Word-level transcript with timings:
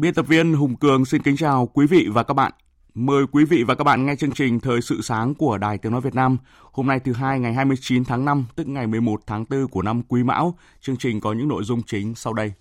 Biên 0.00 0.14
tập 0.14 0.26
viên 0.28 0.54
Hùng 0.54 0.76
Cường 0.76 1.04
xin 1.04 1.22
kính 1.22 1.36
chào 1.36 1.66
quý 1.66 1.86
vị 1.86 2.06
và 2.12 2.22
các 2.22 2.34
bạn. 2.34 2.52
Mời 2.94 3.24
quý 3.32 3.44
vị 3.44 3.62
và 3.62 3.74
các 3.74 3.84
bạn 3.84 4.06
nghe 4.06 4.16
chương 4.16 4.32
trình 4.32 4.60
Thời 4.60 4.80
sự 4.80 5.02
sáng 5.02 5.34
của 5.34 5.58
Đài 5.58 5.78
Tiếng 5.78 5.92
Nói 5.92 6.00
Việt 6.00 6.14
Nam. 6.14 6.38
Hôm 6.72 6.86
nay 6.86 7.00
thứ 7.00 7.12
hai 7.12 7.40
ngày 7.40 7.54
29 7.54 8.04
tháng 8.04 8.24
5, 8.24 8.44
tức 8.56 8.68
ngày 8.68 8.86
11 8.86 9.20
tháng 9.26 9.44
4 9.50 9.68
của 9.68 9.82
năm 9.82 10.02
Quý 10.08 10.22
Mão. 10.22 10.58
Chương 10.80 10.96
trình 10.96 11.20
có 11.20 11.32
những 11.32 11.48
nội 11.48 11.64
dung 11.64 11.82
chính 11.82 12.14
sau 12.14 12.32
đây. 12.32 12.52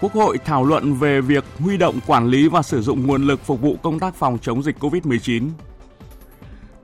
Quốc 0.00 0.12
hội 0.12 0.38
thảo 0.44 0.64
luận 0.64 0.94
về 0.94 1.20
việc 1.20 1.44
huy 1.58 1.76
động 1.76 2.00
quản 2.06 2.26
lý 2.26 2.48
và 2.48 2.62
sử 2.62 2.82
dụng 2.82 3.06
nguồn 3.06 3.26
lực 3.26 3.40
phục 3.40 3.60
vụ 3.60 3.76
công 3.82 3.98
tác 3.98 4.14
phòng 4.14 4.38
chống 4.42 4.62
dịch 4.62 4.76
COVID-19 4.80 5.48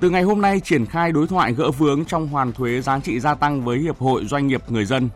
từ 0.00 0.10
ngày 0.10 0.22
hôm 0.22 0.40
nay 0.40 0.60
triển 0.60 0.86
khai 0.86 1.12
đối 1.12 1.26
thoại 1.26 1.52
gỡ 1.52 1.70
vướng 1.70 2.04
trong 2.04 2.28
hoàn 2.28 2.52
thuế 2.52 2.80
giá 2.80 2.98
trị 2.98 3.20
gia 3.20 3.34
tăng 3.34 3.64
với 3.64 3.78
Hiệp 3.78 3.98
hội 3.98 4.24
Doanh 4.24 4.46
nghiệp 4.46 4.62
Người 4.68 4.84
dân. 4.84 5.08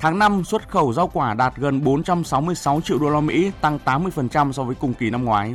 Tháng 0.00 0.18
5, 0.18 0.44
xuất 0.44 0.68
khẩu 0.68 0.92
rau 0.92 1.08
quả 1.08 1.34
đạt 1.34 1.56
gần 1.56 1.84
466 1.84 2.80
triệu 2.84 2.98
đô 2.98 3.10
la 3.10 3.20
Mỹ, 3.20 3.52
tăng 3.60 3.78
80% 3.84 4.52
so 4.52 4.62
với 4.62 4.74
cùng 4.74 4.94
kỳ 4.94 5.10
năm 5.10 5.24
ngoái. 5.24 5.54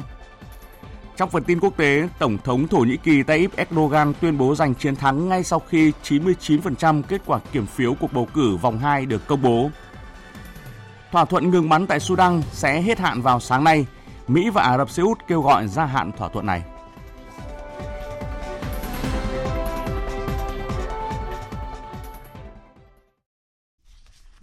Trong 1.18 1.30
phần 1.30 1.44
tin 1.44 1.60
quốc 1.60 1.78
tế, 1.78 2.10
Tổng 2.20 2.38
thống 2.44 2.68
Thổ 2.68 2.78
Nhĩ 2.78 2.98
Kỳ 2.98 3.24
Tayyip 3.24 3.56
Erdogan 3.56 4.14
tuyên 4.22 4.38
bố 4.38 4.56
giành 4.56 4.76
chiến 4.76 4.96
thắng 4.96 5.30
ngay 5.30 5.44
sau 5.44 5.60
khi 5.60 5.92
99% 6.04 7.02
kết 7.08 7.22
quả 7.26 7.40
kiểm 7.52 7.66
phiếu 7.66 7.94
cuộc 7.94 8.14
bầu 8.14 8.28
cử 8.34 8.56
vòng 8.56 8.80
2 8.80 9.06
được 9.06 9.28
công 9.28 9.42
bố. 9.42 9.70
Thỏa 11.12 11.26
thuận 11.26 11.50
ngừng 11.50 11.70
bắn 11.70 11.88
tại 11.88 12.00
Sudan 12.00 12.42
sẽ 12.52 12.82
hết 12.82 13.00
hạn 13.00 13.22
vào 13.22 13.40
sáng 13.40 13.64
nay. 13.64 13.86
Mỹ 14.28 14.50
và 14.50 14.64
Ả 14.64 14.78
Rập 14.78 14.90
Xê 14.90 15.04
Út 15.04 15.18
kêu 15.28 15.42
gọi 15.42 15.68
gia 15.68 15.86
hạn 15.86 16.12
thỏa 16.12 16.30
thuận 16.30 16.46
này. 16.46 16.64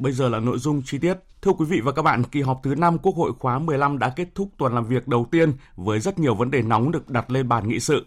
Bây 0.02 0.12
giờ 0.12 0.28
là 0.28 0.40
nội 0.40 0.58
dung 0.58 0.82
chi 0.84 0.98
tiết. 0.98 1.14
Thưa 1.42 1.52
quý 1.52 1.64
vị 1.68 1.80
và 1.80 1.92
các 1.92 2.02
bạn, 2.02 2.24
kỳ 2.24 2.40
họp 2.40 2.60
thứ 2.62 2.74
5 2.74 2.98
Quốc 2.98 3.16
hội 3.16 3.32
khóa 3.38 3.58
15 3.58 3.98
đã 3.98 4.12
kết 4.16 4.28
thúc 4.34 4.48
tuần 4.58 4.74
làm 4.74 4.84
việc 4.84 5.08
đầu 5.08 5.26
tiên 5.30 5.52
với 5.76 6.00
rất 6.00 6.18
nhiều 6.18 6.34
vấn 6.34 6.50
đề 6.50 6.62
nóng 6.62 6.92
được 6.92 7.10
đặt 7.10 7.30
lên 7.30 7.48
bàn 7.48 7.68
nghị 7.68 7.80
sự. 7.80 8.06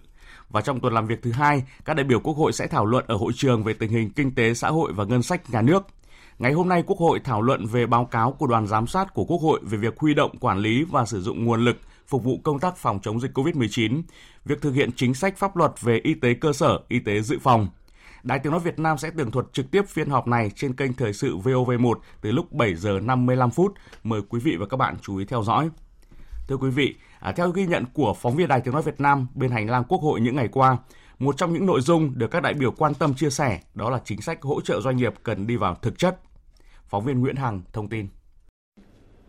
Và 0.50 0.62
trong 0.62 0.80
tuần 0.80 0.94
làm 0.94 1.08
việc 1.08 1.22
thứ 1.22 1.32
hai, 1.32 1.64
các 1.86 1.94
đại 1.94 2.04
biểu 2.04 2.20
Quốc 2.20 2.34
hội 2.34 2.54
sẽ 2.54 2.68
thảo 2.68 2.86
luận 2.86 3.06
ở 3.08 3.16
hội 3.16 3.32
trường 3.36 3.64
về 3.64 3.74
tình 3.74 3.90
hình 3.90 4.10
kinh 4.10 4.36
tế 4.36 4.54
xã 4.54 4.70
hội 4.70 4.94
và 4.94 5.06
ngân 5.06 5.24
sách 5.24 5.50
nhà 5.50 5.62
nước. 5.62 5.88
Ngày 6.40 6.54
hôm 6.54 6.70
nay, 6.70 6.84
Quốc 6.88 6.97
hội 6.97 7.19
thảo 7.24 7.42
luận 7.42 7.66
về 7.66 7.86
báo 7.86 8.06
cáo 8.06 8.31
của 8.31 8.48
đoàn 8.48 8.68
giám 8.68 8.88
sát 8.88 9.14
của 9.14 9.25
Quốc 9.25 9.42
hội 9.42 9.59
về 9.64 9.78
việc 9.78 10.00
huy 10.00 10.14
động 10.14 10.38
quản 10.40 10.59
lý 10.59 10.84
và 10.84 11.06
sử 11.06 11.22
dụng 11.22 11.46
nguồn 11.46 11.66
lực 11.66 11.78
phục 12.08 12.24
vụ 12.24 12.40
công 12.44 12.59
tác 12.59 12.78
phòng 12.78 13.00
chống 13.03 13.19
dịch 13.19 13.38
COVID-19, 13.38 14.02
việc 14.46 14.62
thực 14.62 14.72
hiện 14.72 14.90
chính 14.96 15.14
sách 15.14 15.38
pháp 15.38 15.58
luật 15.58 15.72
về 15.81 16.00
y 16.03 16.14
tế 16.14 16.34
cơ 16.34 16.53
sở, 16.53 16.80
y 16.88 17.00
tế 17.00 17.22
dự 17.22 17.40
phòng, 17.44 17.68
Đài 18.25 18.40
Tiếng 18.40 18.52
Nói 18.52 18.62
Việt 18.62 18.80
Nam 18.80 18.97
sẽ 18.97 19.12
tường 19.18 19.31
thuật 19.31 19.46
trực 19.53 19.72
tiếp 19.72 19.81
phiên 19.88 20.09
họp 20.09 20.28
này 20.28 20.52
trên 20.56 20.74
kênh 20.74 20.94
Thời 20.94 21.13
sự 21.13 21.38
VOV1 21.38 21.94
từ 22.22 22.31
lúc 22.31 22.52
7 22.52 22.75
giờ 22.75 23.00
55 23.03 23.52
phút. 23.52 23.74
Mời 24.03 24.22
quý 24.30 24.40
vị 24.44 24.56
và 24.59 24.66
các 24.66 24.78
bạn 24.78 24.96
chú 25.02 25.18
ý 25.18 25.25
theo 25.25 25.44
dõi. 25.44 25.69
Thưa 26.47 26.58
quý 26.58 26.69
vị, 26.69 26.96
à, 27.19 27.31
theo 27.31 27.50
ghi 27.50 27.66
nhận 27.68 27.86
của 27.94 28.13
phóng 28.13 28.36
viên 28.36 28.47
Đài 28.47 28.62
Tiếng 28.62 28.74
Nói 28.74 28.84
Việt 28.84 29.02
Nam 29.02 29.28
bên 29.36 29.52
hành 29.52 29.69
lang 29.69 29.84
Quốc 29.90 30.02
hội 30.02 30.22
những 30.22 30.36
ngày 30.36 30.47
qua, 30.47 30.78
một 31.19 31.38
trong 31.38 31.53
những 31.53 31.66
nội 31.66 31.81
dung 31.81 32.12
được 32.16 32.31
các 32.31 32.44
đại 32.44 32.53
biểu 32.53 32.72
quan 32.72 32.94
tâm 32.94 33.13
chia 33.13 33.30
sẻ 33.30 33.59
đó 33.74 33.90
là 33.90 34.02
chính 34.06 34.22
sách 34.22 34.42
hỗ 34.42 34.62
trợ 34.62 34.81
doanh 34.81 34.97
nghiệp 34.97 35.13
cần 35.24 35.47
đi 35.47 35.56
vào 35.56 35.75
thực 35.81 35.97
chất. 35.97 36.19
Phóng 36.88 37.06
viên 37.06 37.19
Nguyễn 37.19 37.36
Hằng 37.36 37.62
thông 37.74 37.90
tin. 37.90 38.07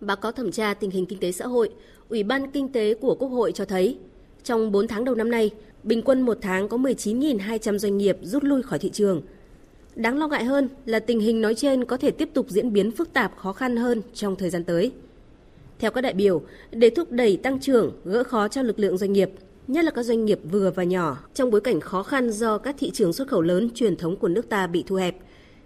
Báo 0.01 0.17
cáo 0.17 0.33
thẩm 0.33 0.53
tra 0.53 0.75
tình 0.75 0.91
hình 0.91 1.07
kinh 1.07 1.21
tế 1.21 1.33
xã 1.33 1.47
hội, 1.47 1.71
Ủy 2.09 2.23
ban 2.23 2.51
Kinh 2.51 2.73
tế 2.73 2.95
của 2.95 3.15
Quốc 3.15 3.29
hội 3.29 3.53
cho 3.53 3.65
thấy, 3.65 3.99
trong 4.43 4.73
4 4.73 4.89
tháng 4.89 5.05
đầu 5.05 5.15
năm 5.15 5.31
nay, 5.31 5.51
Bình 5.87 6.03
quân 6.03 6.23
một 6.23 6.39
tháng 6.41 6.69
có 6.69 6.77
19.200 6.77 7.79
doanh 7.79 7.99
nghiệp 7.99 8.19
rút 8.23 8.45
lui 8.45 8.63
khỏi 8.63 8.79
thị 8.79 8.91
trường. 8.91 9.23
Đáng 9.95 10.19
lo 10.19 10.29
ngại 10.29 10.45
hơn 10.45 10.69
là 10.87 10.99
tình 10.99 11.21
hình 11.21 11.41
nói 11.41 11.55
trên 11.55 11.85
có 11.85 11.97
thể 11.97 12.11
tiếp 12.11 12.29
tục 12.35 12.47
diễn 12.49 12.73
biến 12.73 12.91
phức 12.91 13.13
tạp 13.13 13.37
khó 13.37 13.53
khăn 13.53 13.77
hơn 13.77 14.03
trong 14.15 14.37
thời 14.37 14.51
gian 14.51 14.65
tới. 14.65 14.93
Theo 15.79 15.91
các 15.91 16.01
đại 16.01 16.13
biểu, 16.13 16.43
để 16.71 16.91
thúc 16.91 17.13
đẩy 17.13 17.37
tăng 17.37 17.61
trưởng, 17.61 17.93
gỡ 18.05 18.25
khó 18.25 18.49
cho 18.49 18.63
lực 18.63 18.79
lượng 18.79 18.99
doanh 18.99 19.13
nghiệp, 19.13 19.31
nhất 19.67 19.85
là 19.85 19.91
các 19.91 20.03
doanh 20.03 20.25
nghiệp 20.25 20.41
vừa 20.51 20.71
và 20.71 20.85
nhỏ 20.85 21.19
trong 21.35 21.51
bối 21.51 21.61
cảnh 21.61 21.81
khó 21.81 22.03
khăn 22.03 22.31
do 22.31 22.59
các 22.59 22.75
thị 22.79 22.91
trường 22.91 23.13
xuất 23.13 23.29
khẩu 23.29 23.43
lớn 23.43 23.71
truyền 23.75 23.97
thống 23.97 24.17
của 24.17 24.29
nước 24.29 24.49
ta 24.49 24.67
bị 24.67 24.85
thu 24.87 24.97
hẹp. 24.97 25.17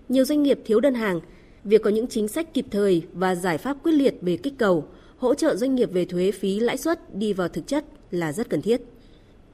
Nhiều 0.08 0.24
doanh 0.24 0.42
nghiệp 0.42 0.60
thiếu 0.64 0.80
đơn 0.80 0.94
hàng, 0.94 1.20
việc 1.64 1.82
có 1.82 1.90
những 1.90 2.06
chính 2.06 2.28
sách 2.28 2.54
kịp 2.54 2.66
thời 2.70 3.02
và 3.12 3.34
giải 3.34 3.58
pháp 3.58 3.76
quyết 3.82 3.92
liệt 3.92 4.14
về 4.20 4.36
kích 4.36 4.54
cầu, 4.58 4.84
hỗ 5.18 5.34
trợ 5.34 5.56
doanh 5.56 5.74
nghiệp 5.74 5.92
về 5.92 6.04
thuế 6.04 6.30
phí 6.30 6.60
lãi 6.60 6.76
suất 6.76 7.14
đi 7.14 7.32
vào 7.32 7.48
thực 7.48 7.66
chất 7.66 7.84
là 8.10 8.32
rất 8.32 8.50
cần 8.50 8.62
thiết. 8.62 8.80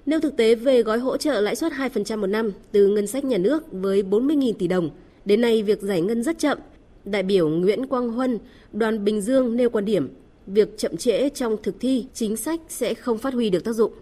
Nêu 0.06 0.20
thực 0.20 0.36
tế 0.36 0.54
về 0.54 0.82
gói 0.82 0.98
hỗ 0.98 1.16
trợ 1.16 1.40
lãi 1.40 1.56
suất 1.56 1.72
2% 1.72 2.18
một 2.18 2.26
năm 2.26 2.52
từ 2.72 2.88
ngân 2.88 3.06
sách 3.06 3.24
nhà 3.24 3.38
nước 3.38 3.72
với 3.72 4.02
40.000 4.02 4.52
tỷ 4.58 4.66
đồng, 4.66 4.90
đến 5.24 5.40
nay 5.40 5.62
việc 5.62 5.82
giải 5.82 6.00
ngân 6.00 6.22
rất 6.22 6.38
chậm. 6.38 6.58
Đại 7.04 7.22
biểu 7.22 7.48
Nguyễn 7.48 7.86
Quang 7.86 8.08
Huân, 8.08 8.38
đoàn 8.72 9.04
Bình 9.04 9.20
Dương 9.20 9.56
nêu 9.56 9.70
quan 9.70 9.84
điểm, 9.84 10.14
việc 10.46 10.78
chậm 10.78 10.96
trễ 10.96 11.28
trong 11.28 11.56
thực 11.62 11.74
thi 11.80 12.06
chính 12.14 12.36
sách 12.36 12.60
sẽ 12.68 12.94
không 12.94 13.18
phát 13.18 13.34
huy 13.34 13.50
được 13.50 13.64
tác 13.64 13.72
dụng 13.72 13.92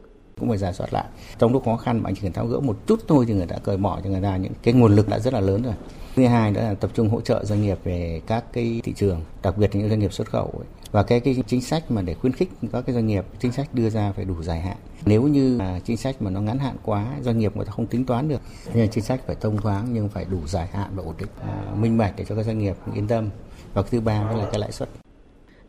cũng 0.41 0.49
phải 0.49 0.59
giả 0.59 0.73
soát 0.73 0.93
lại 0.93 1.05
trong 1.39 1.53
lúc 1.53 1.65
khó 1.65 1.77
khăn 1.77 2.03
mà 2.03 2.09
anh 2.09 2.15
chỉ 2.15 2.21
cần 2.23 2.33
tháo 2.33 2.47
gỡ 2.47 2.61
một 2.61 2.77
chút 2.87 3.01
thôi 3.09 3.25
thì 3.29 3.35
người 3.35 3.47
ta 3.47 3.57
cởi 3.65 3.77
bỏ 3.77 4.01
cho 4.05 4.11
người 4.11 4.23
ta 4.23 4.37
những 4.37 4.53
cái 4.63 4.75
nguồn 4.75 4.95
lực 4.97 5.09
đã 5.09 5.19
rất 5.19 5.35
là 5.35 5.41
lớn 5.41 5.63
rồi 5.63 5.75
thứ 6.17 6.27
hai 6.27 6.51
đó 6.51 6.63
là 6.63 6.75
tập 6.75 6.91
trung 6.95 7.09
hỗ 7.09 7.21
trợ 7.21 7.45
doanh 7.45 7.63
nghiệp 7.63 7.79
về 7.85 8.21
các 8.27 8.53
cái 8.53 8.81
thị 8.85 8.93
trường 8.97 9.21
đặc 9.43 9.59
biệt 9.59 9.75
là 9.75 9.81
những 9.81 9.89
doanh 9.89 10.01
nghiệp 10.01 10.13
xuất 10.13 10.31
khẩu 10.31 10.47
ấy 10.47 10.67
và 10.95 11.03
cái 11.03 11.21
cái 11.21 11.37
chính 11.47 11.61
sách 11.61 11.91
mà 11.91 12.03
để 12.03 12.15
khuyến 12.15 12.33
khích 12.33 12.49
các 12.73 12.85
cái 12.87 12.95
doanh 12.95 13.07
nghiệp 13.07 13.25
chính 13.41 13.53
sách 13.53 13.75
đưa 13.75 13.91
ra 13.91 14.13
phải 14.13 14.25
đủ 14.25 14.43
dài 14.43 14.61
hạn. 14.61 14.77
Nếu 15.07 15.23
như 15.23 15.57
mà 15.59 15.81
chính 15.85 15.97
sách 15.97 16.23
mà 16.23 16.31
nó 16.31 16.41
ngắn 16.41 16.59
hạn 16.59 16.77
quá 16.85 17.07
doanh 17.23 17.39
nghiệp 17.39 17.57
người 17.57 17.67
ta 17.67 17.73
không 17.73 17.87
tính 17.87 18.05
toán 18.07 18.29
được 18.29 18.41
nên 18.75 18.91
chính 18.91 19.05
sách 19.05 19.21
phải 19.27 19.37
thông 19.41 19.57
thoáng 19.57 19.89
nhưng 19.93 20.09
phải 20.09 20.27
đủ 20.31 20.39
dài 20.47 20.67
hạn 20.67 20.91
và 20.95 21.03
ổn 21.03 21.15
định. 21.19 21.29
À, 21.41 21.75
minh 21.81 21.99
bạch 21.99 22.15
để 22.17 22.25
cho 22.29 22.35
các 22.35 22.43
doanh 22.47 22.59
nghiệp 22.59 22.77
yên 22.95 23.07
tâm. 23.09 23.29
Và 23.75 23.83
thứ 23.83 24.01
ba 24.01 24.23
đó 24.23 24.39
là 24.39 24.49
cái 24.51 24.61
lãi 24.61 24.73
suất. 24.73 24.89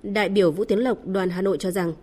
Đại 0.04 0.30
biểu 0.30 0.52
Vũ 0.52 0.66
Tiến 0.66 0.80
Lộc 0.80 1.08
đoàn 1.08 1.30
Hà 1.30 1.42
Nội 1.42 1.58
cho 1.60 1.72
rằng 1.72 1.94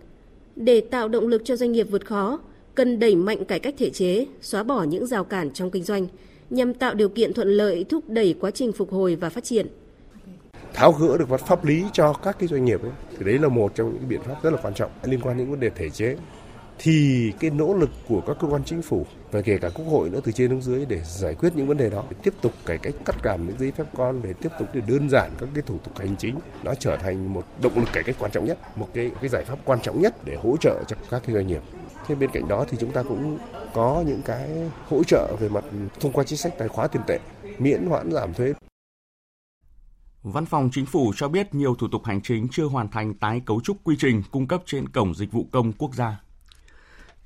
để 0.55 0.81
tạo 0.81 1.07
động 1.07 1.27
lực 1.27 1.41
cho 1.45 1.55
doanh 1.55 1.71
nghiệp 1.71 1.87
vượt 1.91 2.05
khó 2.05 2.39
cần 2.75 2.99
đẩy 2.99 3.15
mạnh 3.15 3.45
cải 3.45 3.59
cách 3.59 3.75
thể 3.77 3.89
chế, 3.89 4.25
xóa 4.41 4.63
bỏ 4.63 4.83
những 4.83 5.07
rào 5.07 5.23
cản 5.23 5.51
trong 5.53 5.71
kinh 5.71 5.83
doanh 5.83 6.07
nhằm 6.49 6.73
tạo 6.73 6.93
điều 6.93 7.09
kiện 7.09 7.33
thuận 7.33 7.47
lợi 7.47 7.83
thúc 7.83 8.03
đẩy 8.09 8.35
quá 8.39 8.51
trình 8.51 8.71
phục 8.71 8.91
hồi 8.91 9.15
và 9.15 9.29
phát 9.29 9.43
triển. 9.43 9.67
Tháo 10.73 10.91
gỡ 10.91 11.17
được 11.17 11.29
mặt 11.29 11.41
pháp 11.41 11.65
lý 11.65 11.85
cho 11.93 12.13
các 12.13 12.39
cái 12.39 12.47
doanh 12.47 12.65
nghiệp 12.65 12.81
ấy, 12.81 12.91
thì 13.17 13.25
đấy 13.25 13.39
là 13.39 13.47
một 13.47 13.75
trong 13.75 13.93
những 13.93 14.09
biện 14.09 14.21
pháp 14.21 14.35
rất 14.43 14.53
là 14.53 14.59
quan 14.61 14.73
trọng 14.73 14.91
liên 15.03 15.21
quan 15.21 15.37
đến 15.37 15.49
vấn 15.49 15.59
đề 15.59 15.69
thể 15.69 15.89
chế. 15.89 16.15
Thì 16.79 17.31
cái 17.39 17.51
nỗ 17.51 17.73
lực 17.73 17.89
của 18.09 18.21
các 18.27 18.37
cơ 18.39 18.47
quan 18.47 18.63
chính 18.63 18.81
phủ 18.81 19.05
và 19.31 19.41
kể 19.41 19.57
cả 19.57 19.69
quốc 19.75 19.85
hội 19.85 20.09
nữa 20.09 20.19
từ 20.23 20.31
trên 20.31 20.49
xuống 20.49 20.61
dưới 20.61 20.85
để 20.85 21.01
giải 21.05 21.35
quyết 21.35 21.49
những 21.55 21.67
vấn 21.67 21.77
đề 21.77 21.89
đó 21.89 22.03
để 22.09 22.15
tiếp 22.23 22.33
tục 22.41 22.51
cải 22.65 22.77
cách 22.77 22.93
cắt 23.05 23.15
giảm 23.23 23.47
những 23.47 23.55
giấy 23.59 23.71
phép 23.71 23.83
con 23.95 24.21
để 24.23 24.33
tiếp 24.33 24.49
tục 24.59 24.67
để 24.73 24.81
đơn 24.87 25.09
giản 25.09 25.31
các 25.39 25.49
cái 25.53 25.63
thủ 25.67 25.77
tục 25.83 25.97
hành 25.97 26.15
chính 26.15 26.39
nó 26.63 26.73
trở 26.79 26.97
thành 26.97 27.33
một 27.33 27.45
động 27.61 27.75
lực 27.75 27.89
cải 27.93 28.03
cách 28.03 28.15
quan 28.19 28.31
trọng 28.31 28.45
nhất 28.45 28.57
một 28.77 28.87
cái 28.93 29.11
cái 29.21 29.29
giải 29.29 29.45
pháp 29.45 29.59
quan 29.65 29.79
trọng 29.81 30.01
nhất 30.01 30.15
để 30.25 30.35
hỗ 30.35 30.57
trợ 30.57 30.83
cho 30.87 30.95
các 31.09 31.21
cái 31.25 31.35
doanh 31.35 31.47
nghiệp 31.47 31.61
Thế 32.07 32.15
bên 32.15 32.29
cạnh 32.33 32.47
đó 32.47 32.65
thì 32.69 32.77
chúng 32.79 32.91
ta 32.91 33.03
cũng 33.03 33.37
có 33.73 34.03
những 34.07 34.21
cái 34.25 34.49
hỗ 34.89 35.03
trợ 35.03 35.35
về 35.39 35.49
mặt 35.49 35.63
thông 35.99 36.11
qua 36.11 36.23
chính 36.23 36.37
sách 36.37 36.53
tài 36.57 36.67
khoá 36.67 36.87
tiền 36.87 37.01
tệ, 37.07 37.19
miễn 37.57 37.85
hoãn 37.85 38.11
giảm 38.11 38.33
thuế. 38.33 38.53
Văn 40.23 40.45
phòng 40.45 40.69
Chính 40.73 40.85
phủ 40.85 41.13
cho 41.15 41.27
biết 41.27 41.55
nhiều 41.55 41.75
thủ 41.75 41.87
tục 41.87 42.05
hành 42.05 42.21
chính 42.21 42.47
chưa 42.51 42.65
hoàn 42.65 42.87
thành 42.89 43.13
tái 43.13 43.41
cấu 43.45 43.61
trúc 43.61 43.77
quy 43.83 43.95
trình 43.99 44.23
cung 44.31 44.47
cấp 44.47 44.63
trên 44.65 44.89
Cổng 44.89 45.15
Dịch 45.15 45.31
vụ 45.31 45.47
Công 45.51 45.71
Quốc 45.73 45.95
gia. 45.95 46.21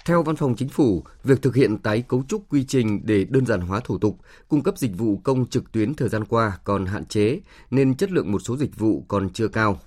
Theo 0.06 0.24
Văn 0.24 0.36
phòng 0.36 0.56
Chính 0.56 0.70
phủ, 0.70 1.04
việc 1.24 1.42
thực 1.42 1.56
hiện 1.56 1.78
tái 1.78 2.02
cấu 2.02 2.24
trúc 2.28 2.50
quy 2.50 2.64
trình 2.64 3.02
để 3.04 3.26
đơn 3.30 3.46
giản 3.46 3.62
hóa 3.62 3.80
thủ 3.84 3.98
tục, 3.98 4.18
cung 4.48 4.62
cấp 4.62 4.78
dịch 4.78 4.98
vụ 4.98 5.22
công 5.24 5.46
trực 5.46 5.72
tuyến 5.72 5.94
thời 5.94 6.10
gian 6.10 6.26
qua 6.26 6.58
còn 6.64 6.86
hạn 6.86 7.06
chế 7.06 7.40
nên 7.72 7.96
chất 7.96 8.12
lượng 8.12 8.32
một 8.32 8.40
số 8.40 8.58
dịch 8.58 8.80
vụ 8.80 9.06
còn 9.08 9.30
chưa 9.30 9.48
cao 9.48 9.80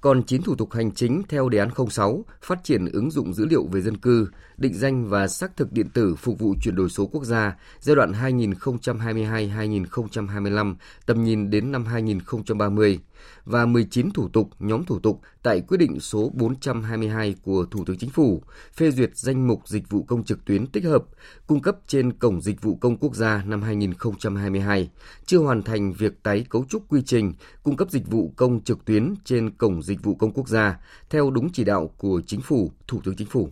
còn 0.00 0.22
9 0.22 0.42
thủ 0.42 0.54
tục 0.54 0.72
hành 0.72 0.90
chính 0.90 1.22
theo 1.28 1.48
đề 1.48 1.58
án 1.58 1.70
06 1.90 2.24
phát 2.42 2.64
triển 2.64 2.86
ứng 2.92 3.10
dụng 3.10 3.34
dữ 3.34 3.46
liệu 3.46 3.66
về 3.72 3.80
dân 3.80 3.96
cư, 3.96 4.28
định 4.56 4.74
danh 4.74 5.08
và 5.08 5.28
xác 5.28 5.56
thực 5.56 5.72
điện 5.72 5.88
tử 5.88 6.14
phục 6.14 6.38
vụ 6.38 6.54
chuyển 6.62 6.74
đổi 6.74 6.90
số 6.90 7.06
quốc 7.06 7.24
gia 7.24 7.56
giai 7.80 7.96
đoạn 7.96 8.12
2022-2025, 8.12 10.74
tầm 11.06 11.24
nhìn 11.24 11.50
đến 11.50 11.72
năm 11.72 11.84
2030 11.84 13.00
và 13.44 13.66
19 13.66 14.10
thủ 14.10 14.28
tục, 14.28 14.50
nhóm 14.58 14.84
thủ 14.84 14.98
tục 14.98 15.20
tại 15.42 15.60
quyết 15.60 15.78
định 15.78 16.00
số 16.00 16.30
422 16.34 17.34
của 17.42 17.66
Thủ 17.70 17.84
tướng 17.84 17.98
Chính 17.98 18.10
phủ 18.10 18.42
phê 18.74 18.90
duyệt 18.90 19.16
danh 19.16 19.48
mục 19.48 19.68
dịch 19.68 19.90
vụ 19.90 20.02
công 20.02 20.24
trực 20.24 20.44
tuyến 20.44 20.66
tích 20.66 20.84
hợp 20.84 21.04
cung 21.46 21.62
cấp 21.62 21.76
trên 21.86 22.12
Cổng 22.12 22.40
Dịch 22.40 22.62
vụ 22.62 22.74
Công 22.74 22.96
Quốc 22.96 23.14
gia 23.14 23.42
năm 23.44 23.62
2022, 23.62 24.90
chưa 25.26 25.38
hoàn 25.38 25.62
thành 25.62 25.92
việc 25.92 26.22
tái 26.22 26.44
cấu 26.50 26.64
trúc 26.68 26.88
quy 26.88 27.02
trình 27.02 27.32
cung 27.62 27.76
cấp 27.76 27.90
dịch 27.90 28.06
vụ 28.06 28.32
công 28.36 28.60
trực 28.60 28.84
tuyến 28.84 29.14
trên 29.24 29.50
Cổng 29.50 29.82
Dịch 29.82 30.02
vụ 30.02 30.14
Công 30.14 30.32
Quốc 30.32 30.48
gia 30.48 30.78
theo 31.10 31.30
đúng 31.30 31.52
chỉ 31.52 31.64
đạo 31.64 31.90
của 31.98 32.20
Chính 32.26 32.40
phủ, 32.40 32.72
Thủ 32.86 33.00
tướng 33.04 33.16
Chính 33.16 33.28
phủ. 33.28 33.50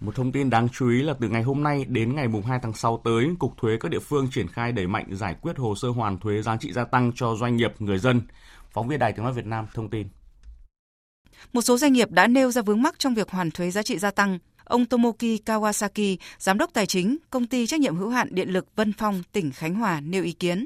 Một 0.00 0.14
thông 0.14 0.32
tin 0.32 0.50
đáng 0.50 0.68
chú 0.68 0.88
ý 0.90 1.02
là 1.02 1.14
từ 1.20 1.28
ngày 1.28 1.42
hôm 1.42 1.62
nay 1.62 1.84
đến 1.88 2.14
ngày 2.14 2.28
2 2.46 2.58
tháng 2.62 2.72
6 2.72 3.00
tới, 3.04 3.28
Cục 3.38 3.56
Thuế 3.56 3.76
các 3.80 3.90
địa 3.90 3.98
phương 3.98 4.28
triển 4.30 4.48
khai 4.48 4.72
đẩy 4.72 4.86
mạnh 4.86 5.06
giải 5.12 5.36
quyết 5.40 5.56
hồ 5.56 5.74
sơ 5.74 5.88
hoàn 5.88 6.18
thuế 6.18 6.42
giá 6.42 6.56
trị 6.56 6.72
gia 6.72 6.84
tăng 6.84 7.12
cho 7.14 7.34
doanh 7.34 7.56
nghiệp, 7.56 7.72
người 7.78 7.98
dân. 7.98 8.20
Phóng 8.76 8.88
viên 8.88 8.98
Đài 8.98 9.12
Tiếng 9.12 9.24
Nói 9.24 9.32
Việt 9.32 9.46
Nam 9.46 9.66
thông 9.74 9.90
tin. 9.90 10.06
Một 11.52 11.62
số 11.62 11.78
doanh 11.78 11.92
nghiệp 11.92 12.10
đã 12.10 12.26
nêu 12.26 12.50
ra 12.50 12.62
vướng 12.62 12.82
mắc 12.82 12.94
trong 12.98 13.14
việc 13.14 13.30
hoàn 13.30 13.50
thuế 13.50 13.70
giá 13.70 13.82
trị 13.82 13.98
gia 13.98 14.10
tăng. 14.10 14.38
Ông 14.64 14.86
Tomoki 14.86 15.40
Kawasaki, 15.46 16.16
giám 16.38 16.58
đốc 16.58 16.72
tài 16.72 16.86
chính, 16.86 17.16
công 17.30 17.46
ty 17.46 17.66
trách 17.66 17.80
nhiệm 17.80 17.96
hữu 17.96 18.08
hạn 18.08 18.28
điện 18.30 18.48
lực 18.50 18.66
Vân 18.76 18.92
Phong, 18.92 19.22
tỉnh 19.32 19.50
Khánh 19.50 19.74
Hòa 19.74 20.00
nêu 20.00 20.22
ý 20.22 20.32
kiến. 20.32 20.64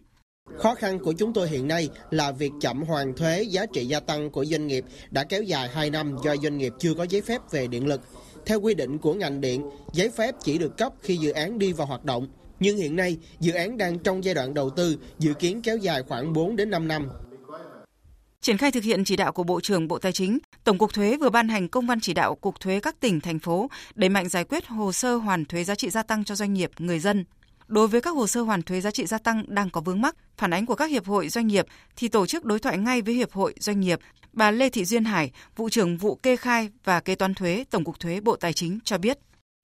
Khó 0.59 0.75
khăn 0.75 0.99
của 0.99 1.12
chúng 1.12 1.33
tôi 1.33 1.49
hiện 1.49 1.69
nay 1.69 1.89
là 2.11 2.33
việc 2.33 2.53
chậm 2.61 2.83
hoàn 2.83 3.15
thuế 3.17 3.43
giá 3.43 3.67
trị 3.67 3.87
gia 3.87 4.01
tăng 4.01 4.31
của 4.31 4.45
doanh 4.45 4.67
nghiệp 4.67 4.85
đã 5.11 5.25
kéo 5.25 5.43
dài 5.43 5.69
2 5.69 5.91
năm 5.91 6.17
do 6.25 6.37
doanh 6.37 6.59
nghiệp 6.59 6.73
chưa 6.79 6.95
có 6.95 7.06
giấy 7.09 7.23
phép 7.23 7.41
về 7.51 7.67
điện 7.67 7.87
lực. 7.87 8.01
Theo 8.47 8.61
quy 8.61 8.75
định 8.75 8.99
của 8.99 9.15
ngành 9.15 9.41
điện, 9.41 9.71
giấy 9.93 10.11
phép 10.11 10.35
chỉ 10.43 10.59
được 10.59 10.79
cấp 10.79 10.93
khi 11.01 11.17
dự 11.17 11.31
án 11.31 11.59
đi 11.59 11.73
vào 11.73 11.87
hoạt 11.87 12.05
động. 12.05 12.29
Nhưng 12.61 12.77
hiện 12.77 12.97
nay, 12.97 13.19
dự 13.41 13.53
án 13.53 13.77
đang 13.77 13.99
trong 13.99 14.25
giai 14.25 14.35
đoạn 14.35 14.55
đầu 14.55 14.71
tư, 14.71 14.99
dự 15.19 15.35
kiến 15.35 15.63
kéo 15.63 15.77
dài 15.77 16.03
khoảng 16.03 16.33
4 16.33 16.56
đến 16.56 16.71
5 16.71 16.89
năm. 16.89 17.09
Triển 18.43 18.57
khai 18.57 18.71
thực 18.71 18.85
hiện 18.85 19.05
chỉ 19.05 19.17
đạo 19.17 19.33
của 19.33 19.43
Bộ 19.43 19.61
trưởng 19.61 19.89
Bộ 19.89 19.99
Tài 19.99 20.13
chính, 20.13 20.39
Tổng 20.65 20.79
cục 20.79 20.95
Thuế 20.95 21.17
vừa 21.17 21.31
ban 21.31 21.49
hành 21.49 21.69
công 21.69 21.87
văn 21.87 22.01
chỉ 22.01 22.15
đạo 22.15 22.35
Cục 22.35 22.61
Thuế 22.61 22.81
các 22.81 23.01
tỉnh, 23.01 23.21
thành 23.21 23.39
phố 23.39 23.71
đẩy 23.95 24.09
mạnh 24.09 24.29
giải 24.29 24.45
quyết 24.45 24.67
hồ 24.67 24.93
sơ 24.93 25.17
hoàn 25.17 25.45
thuế 25.45 25.65
giá 25.65 25.75
trị 25.75 25.91
gia 25.91 26.03
tăng 26.03 26.25
cho 26.25 26.35
doanh 26.35 26.55
nghiệp, 26.55 26.71
người 26.79 26.99
dân. 26.99 27.25
Đối 27.67 27.89
với 27.89 28.01
các 28.01 28.11
hồ 28.11 28.27
sơ 28.27 28.43
hoàn 28.43 28.63
thuế 28.63 28.81
giá 28.81 28.91
trị 28.91 29.07
gia 29.07 29.19
tăng 29.19 29.45
đang 29.49 29.71
có 29.71 29.81
vướng 29.81 30.01
mắc, 30.01 30.17
phản 30.37 30.53
ánh 30.53 30.67
của 30.67 30.75
các 30.75 30.91
hiệp 30.91 31.07
hội 31.07 31.29
doanh 31.29 31.47
nghiệp 31.47 31.67
thì 31.97 32.09
tổ 32.09 32.27
chức 32.27 32.45
đối 32.45 32.59
thoại 32.59 32.79
ngay 32.79 33.03
với 33.03 33.15
hiệp 33.15 33.33
hội 33.33 33.55
doanh 33.61 33.81
nghiệp. 33.81 34.01
Bà 34.33 34.51
Lê 34.51 34.71
Thị 34.71 34.85
Duyên 34.85 35.05
Hải, 35.05 35.31
vụ 35.57 35.69
trưởng 35.69 35.97
vụ 35.97 36.15
kê 36.15 36.37
khai 36.37 36.71
và 36.85 37.01
kế 37.01 37.15
toán 37.15 37.35
thuế 37.35 37.65
Tổng 37.71 37.85
cục 37.85 38.01
Thuế 38.01 38.21
Bộ 38.21 38.37
Tài 38.37 38.53
chính 38.53 38.79
cho 38.85 38.99
biết. 38.99 39.19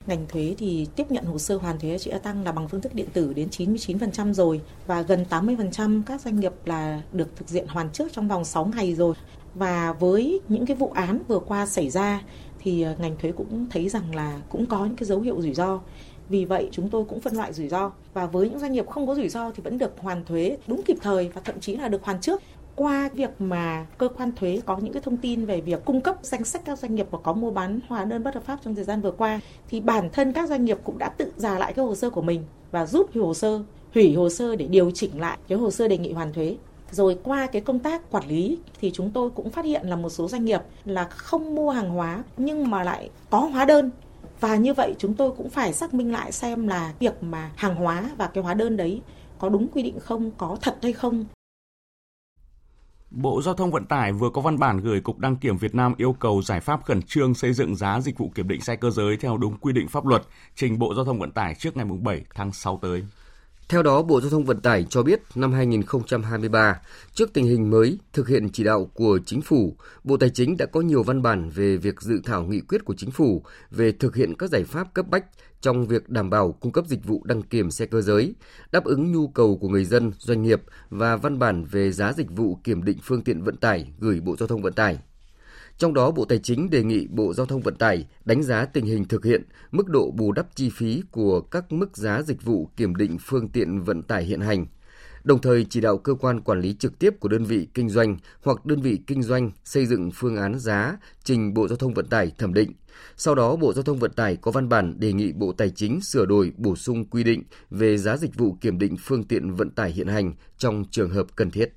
Ngành 0.07 0.27
thuế 0.29 0.55
thì 0.59 0.87
tiếp 0.97 1.11
nhận 1.11 1.25
hồ 1.25 1.39
sơ 1.39 1.57
hoàn 1.57 1.79
thuế 1.79 1.91
giá 1.91 1.99
trị 1.99 2.11
gia 2.11 2.19
tăng 2.19 2.45
là 2.45 2.53
bằng 2.53 2.69
phương 2.69 2.81
thức 2.81 2.95
điện 2.95 3.07
tử 3.13 3.33
đến 3.33 3.49
99% 3.49 4.33
rồi 4.33 4.61
và 4.87 5.03
gần 5.03 5.25
80% 5.31 6.03
các 6.07 6.21
doanh 6.21 6.41
nghiệp 6.41 6.53
là 6.65 7.03
được 7.13 7.37
thực 7.37 7.51
hiện 7.51 7.67
hoàn 7.69 7.91
trước 7.91 8.13
trong 8.13 8.29
vòng 8.29 8.45
6 8.45 8.71
ngày 8.77 8.95
rồi. 8.95 9.15
Và 9.55 9.93
với 9.93 10.41
những 10.49 10.67
cái 10.67 10.77
vụ 10.77 10.91
án 10.95 11.19
vừa 11.29 11.39
qua 11.39 11.67
xảy 11.67 11.91
ra 11.91 12.23
thì 12.59 12.83
ờ, 12.83 12.95
ngành 12.99 13.17
thuế 13.17 13.33
cũng 13.33 13.67
thấy 13.71 13.89
rằng 13.89 14.15
là 14.15 14.41
cũng 14.49 14.67
có 14.67 14.85
những 14.85 14.97
cái 14.97 15.07
dấu 15.07 15.21
hiệu 15.21 15.43
rủi 15.43 15.55
ro. 15.55 15.81
Vì 16.29 16.45
vậy 16.45 16.69
chúng 16.73 16.91
tôi 16.91 17.05
cũng 17.09 17.21
phân 17.21 17.37
loại 17.37 17.53
rủi 17.53 17.69
ro 17.69 17.93
và 18.15 18.27
với 18.27 18.51
những 18.51 18.59
doanh 18.59 18.73
nghiệp 18.73 18.87
không 18.87 19.07
có 19.07 19.15
rủi 19.15 19.29
ro 19.29 19.51
thì 19.51 19.63
vẫn 19.63 19.79
được 19.79 19.95
hoàn 19.99 20.25
thuế 20.25 20.57
đúng 20.67 20.83
kịp 20.83 20.97
thời 21.03 21.29
và 21.35 21.41
thậm 21.45 21.61
chí 21.61 21.77
là 21.77 21.89
được 21.89 22.05
hoàn 22.05 22.21
trước 22.21 22.43
qua 22.77 23.11
việc 23.15 23.31
mà 23.39 23.87
cơ 23.99 24.09
quan 24.09 24.33
thuế 24.37 24.61
có 24.67 24.77
những 24.77 24.93
cái 24.93 25.03
thông 25.03 25.17
tin 25.17 25.47
về 25.47 25.61
việc 25.61 25.85
cung 25.85 26.01
cấp 26.01 26.17
danh 26.23 26.45
sách 26.45 26.63
các 26.65 26.79
doanh 26.79 26.95
nghiệp 26.95 27.07
mà 27.11 27.19
có 27.23 27.33
mua 27.33 27.51
bán 27.51 27.81
hóa 27.89 28.05
đơn 28.05 28.25
bất 28.25 28.35
hợp 28.35 28.45
pháp 28.45 28.59
trong 28.65 28.75
thời 28.75 28.85
gian 28.85 29.01
vừa 29.01 29.11
qua 29.11 29.41
thì 29.69 29.81
bản 29.81 30.11
thân 30.13 30.33
các 30.33 30.49
doanh 30.49 30.65
nghiệp 30.65 30.79
cũng 30.85 30.99
đã 30.99 31.09
tự 31.09 31.33
giả 31.37 31.59
lại 31.59 31.73
cái 31.73 31.85
hồ 31.85 31.95
sơ 31.95 32.11
của 32.11 32.23
mình 32.23 32.45
và 32.71 32.87
rút 32.87 33.15
hồ 33.15 33.35
sơ 33.35 33.63
hủy 33.95 34.15
hồ 34.15 34.29
sơ 34.29 34.57
để 34.57 34.67
điều 34.67 34.91
chỉnh 34.91 35.21
lại 35.21 35.39
cái 35.49 35.59
hồ 35.59 35.71
sơ 35.71 35.89
đề 35.89 35.99
nghị 35.99 36.13
hoàn 36.13 36.33
thuế. 36.33 36.57
Rồi 36.91 37.19
qua 37.25 37.47
cái 37.47 37.63
công 37.63 37.79
tác 37.79 38.11
quản 38.11 38.29
lý 38.29 38.59
thì 38.81 38.91
chúng 38.95 39.11
tôi 39.11 39.31
cũng 39.31 39.51
phát 39.51 39.65
hiện 39.65 39.87
là 39.87 39.97
một 39.97 40.09
số 40.09 40.29
doanh 40.29 40.45
nghiệp 40.45 40.61
là 40.85 41.05
không 41.05 41.55
mua 41.55 41.71
hàng 41.71 41.91
hóa 41.91 42.25
nhưng 42.37 42.71
mà 42.71 42.85
lại 42.85 43.11
có 43.31 43.39
hóa 43.39 43.65
đơn. 43.65 43.91
Và 44.41 44.57
như 44.57 44.75
vậy 44.75 44.95
chúng 44.99 45.15
tôi 45.15 45.31
cũng 45.31 45.51
phải 45.51 45.73
xác 45.73 45.95
minh 45.95 46.13
lại 46.13 46.33
xem 46.33 46.69
là 46.69 46.93
việc 46.99 47.23
mà 47.23 47.51
hàng 47.57 47.75
hóa 47.75 48.11
và 48.17 48.27
cái 48.27 48.45
hóa 48.45 48.55
đơn 48.55 48.77
đấy 48.77 49.01
có 49.39 49.49
đúng 49.49 49.69
quy 49.69 49.83
định 49.83 49.99
không, 50.01 50.31
có 50.39 50.57
thật 50.61 50.77
hay 50.83 50.93
không. 50.93 51.25
Bộ 53.11 53.43
Giao 53.43 53.55
thông 53.55 53.71
Vận 53.71 53.85
tải 53.85 54.13
vừa 54.13 54.31
có 54.31 54.41
văn 54.41 54.59
bản 54.59 54.81
gửi 54.81 55.01
Cục 55.01 55.19
Đăng 55.19 55.37
kiểm 55.37 55.57
Việt 55.57 55.75
Nam 55.75 55.95
yêu 55.97 56.13
cầu 56.13 56.43
giải 56.43 56.61
pháp 56.61 56.85
khẩn 56.85 57.03
trương 57.03 57.35
xây 57.35 57.53
dựng 57.53 57.77
giá 57.77 58.01
dịch 58.01 58.19
vụ 58.19 58.33
kiểm 58.35 58.49
định 58.49 58.61
xe 58.61 58.77
cơ 58.77 58.91
giới 58.91 59.17
theo 59.17 59.37
đúng 59.37 59.57
quy 59.61 59.73
định 59.73 59.89
pháp 59.89 60.07
luật, 60.07 60.23
trình 60.55 60.79
Bộ 60.79 60.95
Giao 60.95 61.05
thông 61.05 61.19
Vận 61.19 61.31
tải 61.31 61.55
trước 61.55 61.77
ngày 61.77 61.87
7 62.03 62.25
tháng 62.35 62.53
6 62.53 62.79
tới. 62.83 63.03
Theo 63.69 63.83
đó, 63.83 64.03
Bộ 64.03 64.21
Giao 64.21 64.31
thông 64.31 64.45
Vận 64.45 64.61
tải 64.61 64.85
cho 64.91 65.03
biết 65.03 65.21
năm 65.35 65.53
2023, 65.53 66.81
trước 67.15 67.33
tình 67.33 67.45
hình 67.45 67.71
mới 67.71 67.99
thực 68.13 68.29
hiện 68.29 68.49
chỉ 68.53 68.65
đạo 68.65 68.91
của 68.95 69.19
Chính 69.27 69.43
phủ, 69.43 69.77
Bộ 70.05 70.17
Tài 70.17 70.31
chính 70.31 70.57
đã 70.57 70.67
có 70.67 70.81
nhiều 70.81 71.03
văn 71.03 71.23
bản 71.23 71.51
về 71.51 71.77
việc 71.77 72.01
dự 72.01 72.21
thảo 72.25 72.43
nghị 72.43 72.61
quyết 72.61 72.85
của 72.85 72.95
Chính 72.97 73.11
phủ 73.11 73.43
về 73.71 73.93
thực 73.93 74.17
hiện 74.17 74.35
các 74.39 74.51
giải 74.51 74.65
pháp 74.65 74.95
cấp 74.95 75.07
bách 75.09 75.25
trong 75.61 75.87
việc 75.87 76.09
đảm 76.09 76.31
bảo 76.31 76.53
cung 76.53 76.73
cấp 76.73 76.87
dịch 76.87 77.05
vụ 77.05 77.23
đăng 77.25 77.43
kiểm 77.43 77.71
xe 77.71 77.87
cơ 77.87 78.01
giới, 78.01 78.35
đáp 78.73 78.85
ứng 78.85 79.13
nhu 79.13 79.29
cầu 79.29 79.57
của 79.57 79.69
người 79.69 79.85
dân, 79.85 80.13
doanh 80.19 80.43
nghiệp 80.43 80.63
và 80.91 81.17
văn 81.17 81.39
bản 81.39 81.65
về 81.65 81.93
giá 81.93 82.13
dịch 82.13 82.31
vụ 82.31 82.59
kiểm 82.65 82.85
định 82.85 82.99
phương 83.03 83.23
tiện 83.23 83.43
vận 83.43 83.57
tải 83.57 83.93
gửi 83.99 84.21
Bộ 84.21 84.37
Giao 84.37 84.47
thông 84.47 84.63
Vận 84.63 84.73
tải. 84.73 84.99
Trong 85.79 85.95
đó, 85.95 86.11
Bộ 86.11 86.25
Tài 86.25 86.39
chính 86.39 86.71
đề 86.71 86.83
nghị 86.83 87.07
Bộ 87.07 87.35
Giao 87.35 87.47
thông 87.47 87.61
Vận 87.61 87.77
tải 87.77 88.07
đánh 88.25 88.43
giá 88.43 88.65
tình 88.65 88.85
hình 88.87 89.05
thực 89.05 89.25
hiện, 89.25 89.43
mức 89.71 89.89
độ 89.89 90.11
bù 90.11 90.33
đắp 90.33 90.47
chi 90.55 90.71
phí 90.71 91.03
của 91.11 91.41
các 91.41 91.73
mức 91.73 91.97
giá 91.97 92.23
dịch 92.23 92.43
vụ 92.43 92.71
kiểm 92.77 92.97
định 92.97 93.19
phương 93.21 93.49
tiện 93.49 93.81
vận 93.81 94.03
tải 94.03 94.25
hiện 94.25 94.41
hành, 94.41 94.67
đồng 95.27 95.41
thời 95.41 95.67
chỉ 95.71 95.81
đạo 95.81 95.99
cơ 95.99 96.15
quan 96.15 96.41
quản 96.41 96.61
lý 96.61 96.75
trực 96.75 96.99
tiếp 96.99 97.21
của 97.21 97.29
đơn 97.29 97.45
vị 97.45 97.69
kinh 97.75 97.89
doanh 97.89 98.17
hoặc 98.43 98.67
đơn 98.67 98.81
vị 98.81 98.99
kinh 99.07 99.23
doanh 99.23 99.51
xây 99.65 99.87
dựng 99.87 100.11
phương 100.15 100.37
án 100.37 100.59
giá 100.59 100.97
trình 101.25 101.55
Bộ 101.55 101.69
Giao 101.69 101.77
thông 101.77 101.95
Vận 101.95 102.07
tải 102.07 102.33
thẩm 102.39 102.55
định. 102.55 102.73
Sau 103.17 103.35
đó, 103.35 103.57
Bộ 103.57 103.73
Giao 103.73 103.83
thông 103.83 103.99
Vận 103.99 104.13
tải 104.13 104.37
có 104.37 104.51
văn 104.51 104.69
bản 104.69 105.01
đề 105.01 105.13
nghị 105.13 105.33
Bộ 105.33 105.53
Tài 105.53 105.71
chính 105.71 106.01
sửa 106.01 106.27
đổi 106.27 106.53
bổ 106.57 106.77
sung 106.77 107.05
quy 107.05 107.25
định 107.25 107.43
về 107.71 107.99
giá 107.99 108.17
dịch 108.17 108.35
vụ 108.35 108.57
kiểm 108.61 108.79
định 108.79 108.97
phương 109.01 109.25
tiện 109.25 109.55
vận 109.55 109.71
tải 109.71 109.91
hiện 109.91 110.09
hành 110.09 110.33
trong 110.59 110.85
trường 110.91 111.11
hợp 111.11 111.27
cần 111.37 111.51
thiết. 111.51 111.73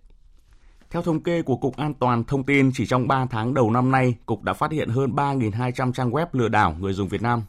Theo 0.90 1.02
thống 1.02 1.24
kê 1.24 1.42
của 1.42 1.58
Cục 1.58 1.78
An 1.78 1.94
toàn 1.94 2.24
Thông 2.24 2.44
tin, 2.44 2.72
chỉ 2.74 2.86
trong 2.86 3.08
3 3.08 3.26
tháng 3.26 3.54
đầu 3.54 3.72
năm 3.72 3.92
nay, 3.92 4.16
Cục 4.26 4.44
đã 4.44 4.54
phát 4.54 4.72
hiện 4.72 4.90
hơn 4.90 5.12
3.200 5.12 5.92
trang 5.92 6.12
web 6.12 6.26
lừa 6.32 6.48
đảo 6.48 6.76
người 6.80 6.94
dùng 6.94 7.08
Việt 7.08 7.22
Nam. 7.22 7.44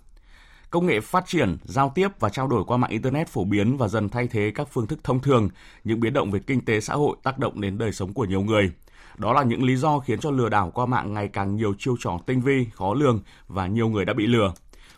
Công 0.71 0.87
nghệ 0.87 1.01
phát 1.01 1.27
triển, 1.27 1.57
giao 1.65 1.93
tiếp 1.95 2.09
và 2.21 2.29
trao 2.29 2.47
đổi 2.47 2.65
qua 2.67 2.77
mạng 2.77 2.91
Internet 2.91 3.29
phổ 3.29 3.45
biến 3.45 3.77
và 3.77 3.89
dần 3.89 4.09
thay 4.09 4.29
thế 4.29 4.53
các 4.55 4.69
phương 4.71 4.87
thức 4.87 5.05
thông 5.05 5.21
thường, 5.21 5.49
những 5.85 6.01
biến 6.01 6.13
động 6.13 6.31
về 6.31 6.41
kinh 6.47 6.65
tế 6.65 6.81
xã 6.81 6.95
hội 6.95 7.17
tác 7.23 7.39
động 7.39 7.61
đến 7.61 7.79
đời 7.79 7.93
sống 7.93 8.13
của 8.13 8.25
nhiều 8.25 8.43
người. 8.43 8.73
Đó 9.19 9.33
là 9.33 9.43
những 9.43 9.63
lý 9.63 9.77
do 9.77 9.99
khiến 9.99 10.21
cho 10.21 10.31
lừa 10.31 10.49
đảo 10.49 10.71
qua 10.75 10.87
mạng 10.87 11.15
ngày 11.15 11.29
càng 11.29 11.57
nhiều 11.57 11.75
chiêu 11.79 11.97
trò 12.01 12.19
tinh 12.27 12.41
vi, 12.41 12.67
khó 12.73 12.95
lường 12.95 13.21
và 13.49 13.67
nhiều 13.67 13.89
người 13.89 14.05
đã 14.05 14.13
bị 14.13 14.27
lừa. 14.27 14.53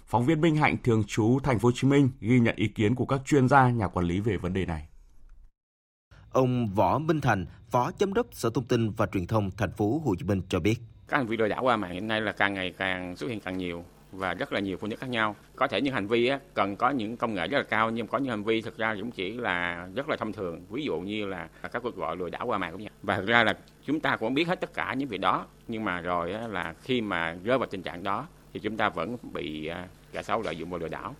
Phóng 0.06 0.25
viên 0.25 0.40
Minh 0.40 0.56
Hạnh 0.56 0.76
thường 0.85 1.04
trú 1.04 1.38
thành 1.42 1.58
phố 1.58 1.68
Hồ 1.68 1.73
Chí 1.75 1.88
Minh 1.88 2.11
ghi 2.20 2.40
nhận 2.40 2.56
ý 2.56 2.68
kiến 2.68 2.94
của 2.94 3.06
các 3.06 3.20
chuyên 3.26 3.49
gia, 3.49 3.70
nhà 3.70 3.88
quản 3.88 4.06
lý 4.06 4.20
về 4.20 4.37
vấn 4.37 4.52
đề 4.52 4.66
này. 4.66 4.87
Ông 6.32 6.75
Võ 6.75 6.99
Minh 6.99 7.20
Thành, 7.20 7.46
Phó 7.70 7.90
Giám 7.99 8.14
đốc 8.14 8.26
Sở 8.32 8.50
Thông 8.54 8.64
tin 8.64 8.90
và 8.90 9.06
Truyền 9.06 9.26
thông 9.26 9.50
Thành 9.50 9.73
phố 9.73 10.02
Hồ 10.04 10.14
Chí 10.18 10.25
Minh 10.25 10.42
cho 10.49 10.61
biết. 10.61 10.76
Các 11.08 11.16
hành 11.16 11.26
vi 11.26 11.37
lừa 11.37 11.49
đảo 11.49 11.62
qua 11.62 11.76
mạng 11.76 11.92
hiện 11.92 12.08
nay 12.08 12.20
là 12.20 12.32
càng 12.32 12.54
ngày 12.54 12.75
càng 12.78 13.16
xuất 13.16 13.28
hiện 13.28 13.40
càng 13.40 13.58
nhiều 13.58 13.85
và 14.12 14.35
rất 14.35 14.52
là 14.52 14.61
nhiều 14.61 14.76
phương 14.76 14.90
thức 14.90 15.00
khác 15.00 15.11
nhau. 15.11 15.37
Có 15.57 15.66
thể 15.66 15.81
những 15.81 15.95
hành 15.95 16.07
vi 16.07 16.26
á, 16.26 16.38
cần 16.54 16.76
có 16.76 16.90
những 16.90 17.16
công 17.16 17.35
nghệ 17.35 17.49
rất 17.49 17.59
là 17.59 17.64
cao 17.64 17.90
nhưng 17.90 18.07
có 18.07 18.19
những 18.19 18.31
hành 18.31 18.45
vi 18.45 18.61
thực 18.61 18.78
ra 18.78 18.95
cũng 19.00 19.11
chỉ 19.11 19.33
là 19.33 19.88
rất 19.95 20.09
là 20.09 20.16
thông 20.16 20.33
thường. 20.33 20.64
Ví 20.71 20.85
dụ 20.85 21.00
như 21.00 21.26
là 21.26 21.49
các 21.73 21.83
cuộc 21.83 21.97
gọi 21.97 22.16
lừa 22.16 22.31
đảo 22.31 22.47
qua 22.47 22.59
mạng 22.59 22.73
cũng 22.73 22.81
như 22.81 22.88
và 23.02 23.16
thực 23.16 23.26
ra 23.26 23.45
là 23.45 23.57
chúng 23.87 24.00
ta 24.00 24.16
cũng 24.16 24.35
biết 24.35 24.49
hết 24.49 24.61
tất 24.61 24.75
cả 24.75 24.95
những 24.95 25.09
việc 25.09 25.21
đó 25.21 25.47
nhưng 25.69 25.85
mà 25.85 26.00
rồi 26.00 26.33
á, 26.33 26.49
là 26.49 26.75
khi 26.83 27.00
mà 27.00 27.37
rơi 27.45 27.59
vào 27.59 27.69
tình 27.71 27.83
trạng 27.83 28.02
đó 28.02 28.26
thì 28.52 28.61
chúng 28.61 28.76
ta 28.76 28.88
vẫn 28.88 29.16
bị 29.33 29.66
à, 29.66 29.88
kẻ 30.12 30.23
xấu 30.23 30.42
lợi 30.42 30.57
dụng 30.57 30.71
và 30.71 30.78
lừa 30.78 30.88
đảo. 30.88 31.14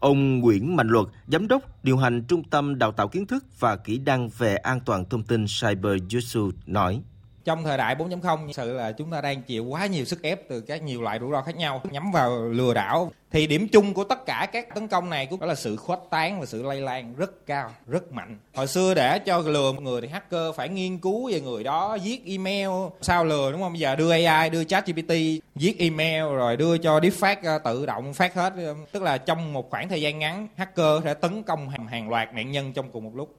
Ông 0.00 0.38
Nguyễn 0.38 0.76
Mạnh 0.76 0.88
Luật, 0.88 1.06
Giám 1.26 1.48
đốc 1.48 1.84
điều 1.84 1.96
hành 1.96 2.24
Trung 2.28 2.42
tâm 2.44 2.78
Đào 2.78 2.92
tạo 2.92 3.08
Kiến 3.08 3.26
thức 3.26 3.44
và 3.58 3.76
Kỹ 3.76 3.98
năng 3.98 4.28
về 4.28 4.56
an 4.56 4.80
toàn 4.86 5.04
thông 5.04 5.22
tin 5.22 5.44
Cyber 5.60 6.02
Jutsu 6.08 6.50
nói 6.66 7.02
trong 7.44 7.64
thời 7.64 7.76
đại 7.76 7.96
4.0 7.96 8.52
sự 8.52 8.72
là 8.72 8.92
chúng 8.92 9.10
ta 9.10 9.20
đang 9.20 9.42
chịu 9.42 9.64
quá 9.64 9.86
nhiều 9.86 10.04
sức 10.04 10.22
ép 10.22 10.48
từ 10.48 10.60
các 10.60 10.82
nhiều 10.82 11.02
loại 11.02 11.18
rủi 11.20 11.30
ro 11.30 11.42
khác 11.42 11.56
nhau 11.56 11.82
nhắm 11.90 12.12
vào 12.12 12.48
lừa 12.48 12.74
đảo. 12.74 13.12
Thì 13.30 13.46
điểm 13.46 13.68
chung 13.68 13.94
của 13.94 14.04
tất 14.04 14.26
cả 14.26 14.48
các 14.52 14.74
tấn 14.74 14.88
công 14.88 15.10
này 15.10 15.26
cũng 15.26 15.40
đó 15.40 15.46
là 15.46 15.54
sự 15.54 15.76
khuếch 15.76 15.98
tán 16.10 16.40
và 16.40 16.46
sự 16.46 16.62
lây 16.62 16.80
lan 16.80 17.14
rất 17.16 17.46
cao 17.46 17.70
rất 17.86 18.12
mạnh. 18.12 18.38
Hồi 18.54 18.66
xưa 18.66 18.94
để 18.94 19.18
cho 19.18 19.38
lừa 19.38 19.72
một 19.72 19.82
người 19.82 20.00
thì 20.00 20.08
hacker 20.08 20.54
phải 20.56 20.68
nghiên 20.68 20.98
cứu 20.98 21.30
về 21.30 21.40
người 21.40 21.64
đó 21.64 21.98
viết 22.04 22.20
email 22.26 22.68
sao 23.00 23.24
lừa 23.24 23.52
đúng 23.52 23.60
không? 23.60 23.72
Bây 23.72 23.80
giờ 23.80 23.96
đưa 23.96 24.10
ai 24.10 24.50
đưa 24.50 24.64
chat 24.64 24.86
gpt 24.86 25.12
viết 25.54 25.76
email 25.78 26.22
rồi 26.22 26.56
đưa 26.56 26.78
cho 26.78 26.98
deepfake 26.98 27.36
ờ, 27.42 27.58
tự 27.58 27.86
động 27.86 28.14
phát 28.14 28.34
hết. 28.34 28.52
Tức 28.92 29.02
là 29.02 29.18
trong 29.18 29.52
một 29.52 29.70
khoảng 29.70 29.88
thời 29.88 30.00
gian 30.00 30.18
ngắn 30.18 30.48
hacker 30.56 31.04
sẽ 31.04 31.14
tấn 31.14 31.42
công 31.42 31.68
hàng, 31.68 31.86
hàng 31.86 32.10
loạt 32.10 32.34
nạn 32.34 32.50
nhân 32.50 32.72
trong 32.72 32.90
cùng 32.92 33.04
một 33.04 33.12
lúc. 33.14 33.36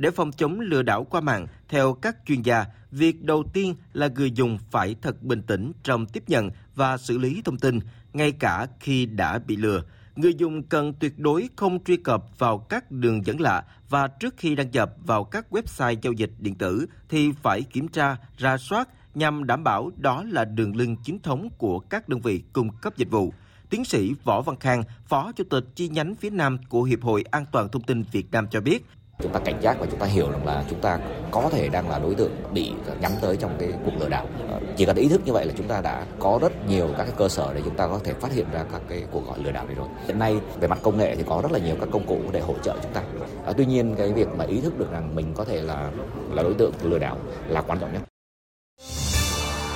Để 0.00 0.10
phòng 0.10 0.32
chống 0.32 0.60
lừa 0.60 0.82
đảo 0.82 1.04
qua 1.04 1.20
mạng, 1.20 1.46
theo 1.68 1.92
các 1.92 2.16
chuyên 2.26 2.42
gia, 2.42 2.66
việc 2.90 3.22
đầu 3.22 3.44
tiên 3.52 3.74
là 3.92 4.08
người 4.08 4.30
dùng 4.30 4.58
phải 4.70 4.96
thật 5.02 5.22
bình 5.22 5.42
tĩnh 5.42 5.72
trong 5.82 6.06
tiếp 6.06 6.22
nhận 6.26 6.50
và 6.74 6.96
xử 6.96 7.18
lý 7.18 7.42
thông 7.44 7.58
tin, 7.58 7.80
ngay 8.12 8.32
cả 8.32 8.66
khi 8.80 9.06
đã 9.06 9.38
bị 9.38 9.56
lừa. 9.56 9.82
Người 10.16 10.34
dùng 10.34 10.62
cần 10.62 10.92
tuyệt 11.00 11.18
đối 11.18 11.48
không 11.56 11.84
truy 11.84 11.96
cập 11.96 12.24
vào 12.38 12.58
các 12.58 12.90
đường 12.90 13.26
dẫn 13.26 13.40
lạ 13.40 13.64
và 13.88 14.08
trước 14.08 14.34
khi 14.36 14.54
đăng 14.54 14.70
nhập 14.70 14.92
vào 15.06 15.24
các 15.24 15.46
website 15.50 15.96
giao 16.02 16.12
dịch 16.12 16.30
điện 16.38 16.54
tử 16.54 16.86
thì 17.08 17.32
phải 17.42 17.62
kiểm 17.62 17.88
tra, 17.88 18.16
ra 18.38 18.56
soát 18.56 18.88
nhằm 19.14 19.46
đảm 19.46 19.64
bảo 19.64 19.90
đó 19.96 20.24
là 20.28 20.44
đường 20.44 20.76
link 20.76 20.98
chính 21.04 21.18
thống 21.18 21.48
của 21.58 21.78
các 21.78 22.08
đơn 22.08 22.20
vị 22.20 22.42
cung 22.52 22.70
cấp 22.82 22.96
dịch 22.96 23.10
vụ. 23.10 23.32
Tiến 23.70 23.84
sĩ 23.84 24.14
Võ 24.24 24.42
Văn 24.42 24.56
Khang, 24.60 24.82
Phó 25.08 25.32
Chủ 25.32 25.44
tịch 25.50 25.64
chi 25.74 25.88
nhánh 25.88 26.14
phía 26.14 26.30
Nam 26.30 26.58
của 26.68 26.82
Hiệp 26.82 27.02
hội 27.02 27.24
An 27.30 27.44
toàn 27.52 27.68
Thông 27.68 27.82
tin 27.82 28.02
Việt 28.12 28.30
Nam 28.32 28.46
cho 28.50 28.60
biết, 28.60 28.86
chúng 29.22 29.32
ta 29.32 29.40
cảnh 29.44 29.58
giác 29.60 29.76
và 29.80 29.86
chúng 29.90 30.00
ta 30.00 30.06
hiểu 30.06 30.30
rằng 30.30 30.46
là 30.46 30.64
chúng 30.70 30.80
ta 30.80 30.98
có 31.30 31.48
thể 31.52 31.68
đang 31.68 31.90
là 31.90 31.98
đối 31.98 32.14
tượng 32.14 32.32
bị 32.52 32.72
nhắm 33.00 33.12
tới 33.20 33.36
trong 33.36 33.56
cái 33.58 33.68
cuộc 33.84 33.92
lừa 34.00 34.08
đảo. 34.08 34.26
Ờ, 34.50 34.60
chỉ 34.76 34.84
cần 34.84 34.96
ý 34.96 35.08
thức 35.08 35.20
như 35.24 35.32
vậy 35.32 35.46
là 35.46 35.52
chúng 35.56 35.68
ta 35.68 35.80
đã 35.80 36.04
có 36.18 36.38
rất 36.42 36.52
nhiều 36.68 36.88
các 36.96 37.04
cái 37.04 37.14
cơ 37.16 37.28
sở 37.28 37.54
để 37.54 37.60
chúng 37.64 37.76
ta 37.76 37.86
có 37.86 38.00
thể 38.04 38.12
phát 38.12 38.32
hiện 38.32 38.46
ra 38.52 38.64
các 38.72 38.80
cái 38.88 39.02
cuộc 39.10 39.26
gọi 39.26 39.38
lừa 39.38 39.50
đảo 39.50 39.66
này 39.66 39.74
rồi. 39.74 39.88
Hiện 40.06 40.18
nay 40.18 40.36
về 40.60 40.68
mặt 40.68 40.78
công 40.82 40.98
nghệ 40.98 41.16
thì 41.16 41.22
có 41.28 41.40
rất 41.42 41.52
là 41.52 41.58
nhiều 41.58 41.76
các 41.80 41.88
công 41.92 42.06
cụ 42.06 42.18
để 42.32 42.40
hỗ 42.40 42.54
trợ 42.62 42.76
chúng 42.82 42.92
ta. 42.92 43.02
À, 43.46 43.52
tuy 43.56 43.66
nhiên 43.66 43.94
cái 43.98 44.12
việc 44.12 44.28
mà 44.36 44.44
ý 44.44 44.60
thức 44.60 44.78
được 44.78 44.92
rằng 44.92 45.14
mình 45.14 45.34
có 45.34 45.44
thể 45.44 45.62
là 45.62 45.90
là 46.32 46.42
đối 46.42 46.54
tượng 46.54 46.72
lừa 46.82 46.98
đảo 46.98 47.16
là 47.48 47.60
quan 47.60 47.78
trọng 47.78 47.92
nhất. 47.92 48.02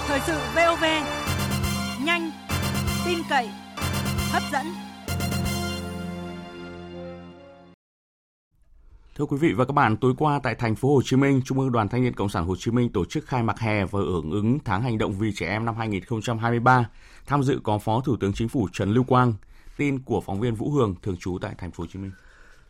Thời 0.07 0.21
sự 0.27 0.39
VOV 0.55 0.85
nhanh 2.05 2.31
tin 3.07 3.19
cậy 3.31 3.49
hấp 4.33 4.43
dẫn. 4.53 4.94
Thưa 9.19 9.27
quý 9.27 9.37
vị 9.41 9.53
và 9.53 9.65
các 9.65 9.73
bạn, 9.73 9.97
tối 9.97 10.15
qua 10.19 10.41
tại 10.43 10.55
thành 10.55 10.75
phố 10.75 10.95
Hồ 10.95 11.03
Chí 11.05 11.17
Minh, 11.17 11.41
Trung 11.45 11.61
ương 11.61 11.73
Đoàn 11.73 11.89
Thanh 11.89 12.03
niên 12.03 12.15
Cộng 12.15 12.29
sản 12.29 12.45
Hồ 12.45 12.57
Chí 12.57 12.71
Minh 12.71 12.93
tổ 12.93 13.05
chức 13.05 13.27
khai 13.27 13.43
mạc 13.43 13.61
hè 13.61 13.85
và 13.85 14.01
hưởng 14.01 14.31
ứng 14.31 14.59
tháng 14.65 14.83
hành 14.83 14.99
động 14.99 15.13
vì 15.19 15.33
trẻ 15.33 15.49
em 15.49 15.65
năm 15.65 15.77
2023. 15.77 16.89
Tham 17.27 17.43
dự 17.43 17.61
có 17.63 17.79
Phó 17.79 18.01
Thủ 18.01 18.17
tướng 18.17 18.33
Chính 18.33 18.49
phủ 18.49 18.69
Trần 18.73 18.91
Lưu 18.91 19.05
Quang. 19.05 19.35
Tin 19.77 19.99
của 19.99 20.21
phóng 20.21 20.41
viên 20.41 20.55
Vũ 20.55 20.71
Hường 20.71 20.95
thường 21.03 21.17
trú 21.17 21.39
tại 21.41 21.55
thành 21.59 21.71
phố 21.71 21.83
Hồ 21.83 21.87
Chí 21.93 21.99
Minh. 21.99 22.11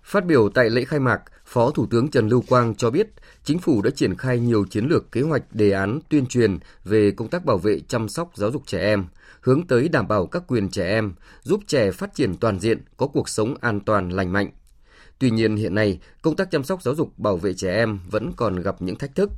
Phát 0.03 0.27
biểu 0.27 0.49
tại 0.49 0.71
lễ 0.71 0.85
khai 0.85 1.01
mạc, 1.01 1.23
Phó 1.47 1.71
Thủ 1.71 1.87
tướng 1.87 2.09
Trần 2.09 2.29
Lưu 2.29 2.43
Quang 2.49 2.75
cho 2.75 2.91
biết, 2.91 3.09
chính 3.45 3.59
phủ 3.59 3.83
đã 3.83 3.91
triển 3.91 4.17
khai 4.17 4.39
nhiều 4.39 4.65
chiến 4.71 4.87
lược 4.87 5.13
kế 5.13 5.21
hoạch 5.21 5.43
đề 5.53 5.71
án 5.71 5.99
tuyên 6.09 6.27
truyền 6.27 6.59
về 6.85 7.11
công 7.11 7.29
tác 7.29 7.45
bảo 7.45 7.59
vệ 7.59 7.81
chăm 7.89 8.09
sóc 8.09 8.31
giáo 8.35 8.51
dục 8.51 8.63
trẻ 8.67 8.81
em, 8.81 9.05
hướng 9.41 9.67
tới 9.67 9.89
đảm 9.89 10.09
bảo 10.09 10.27
các 10.27 10.43
quyền 10.49 10.69
trẻ 10.69 10.89
em, 10.89 11.15
giúp 11.43 11.61
trẻ 11.67 11.91
phát 11.91 12.15
triển 12.15 12.37
toàn 12.37 12.61
diện, 12.61 12.83
có 12.97 13.07
cuộc 13.07 13.29
sống 13.29 13.55
an 13.61 13.81
toàn 13.81 14.09
lành 14.11 14.33
mạnh, 14.33 14.51
Tuy 15.19 15.31
nhiên 15.31 15.57
hiện 15.57 15.75
nay, 15.75 15.99
công 16.23 16.37
tác 16.37 16.51
chăm 16.51 16.65
sóc 16.65 16.83
giáo 16.83 16.95
dục 16.95 17.19
bảo 17.19 17.37
vệ 17.37 17.55
trẻ 17.55 17.77
em 17.77 17.99
vẫn 18.11 18.33
còn 18.37 18.61
gặp 18.61 18.83
những 18.83 18.97
thách 18.97 19.15
thức. 19.15 19.31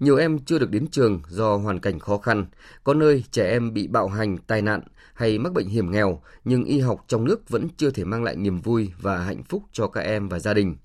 Nhiều 0.00 0.16
em 0.16 0.38
chưa 0.38 0.58
được 0.58 0.70
đến 0.70 0.86
trường 0.86 1.22
do 1.28 1.56
hoàn 1.56 1.80
cảnh 1.80 1.98
khó 1.98 2.18
khăn, 2.18 2.46
có 2.84 2.94
nơi 2.94 3.24
trẻ 3.30 3.50
em 3.50 3.74
bị 3.74 3.86
bạo 3.86 4.08
hành, 4.08 4.38
tai 4.38 4.62
nạn 4.62 4.80
hay 5.14 5.38
mắc 5.38 5.52
bệnh 5.52 5.68
hiểm 5.68 5.90
nghèo, 5.90 6.22
nhưng 6.44 6.64
y 6.64 6.78
học 6.80 7.04
trong 7.08 7.24
nước 7.24 7.48
vẫn 7.48 7.68
chưa 7.76 7.90
thể 7.90 8.04
mang 8.04 8.24
lại 8.24 8.36
niềm 8.36 8.60
vui 8.60 8.92
và 9.00 9.18
hạnh 9.18 9.42
phúc 9.42 9.62
cho 9.72 9.86
các 9.86 10.00
em 10.00 10.28
và 10.28 10.38
gia 10.38 10.54
đình. 10.54 10.76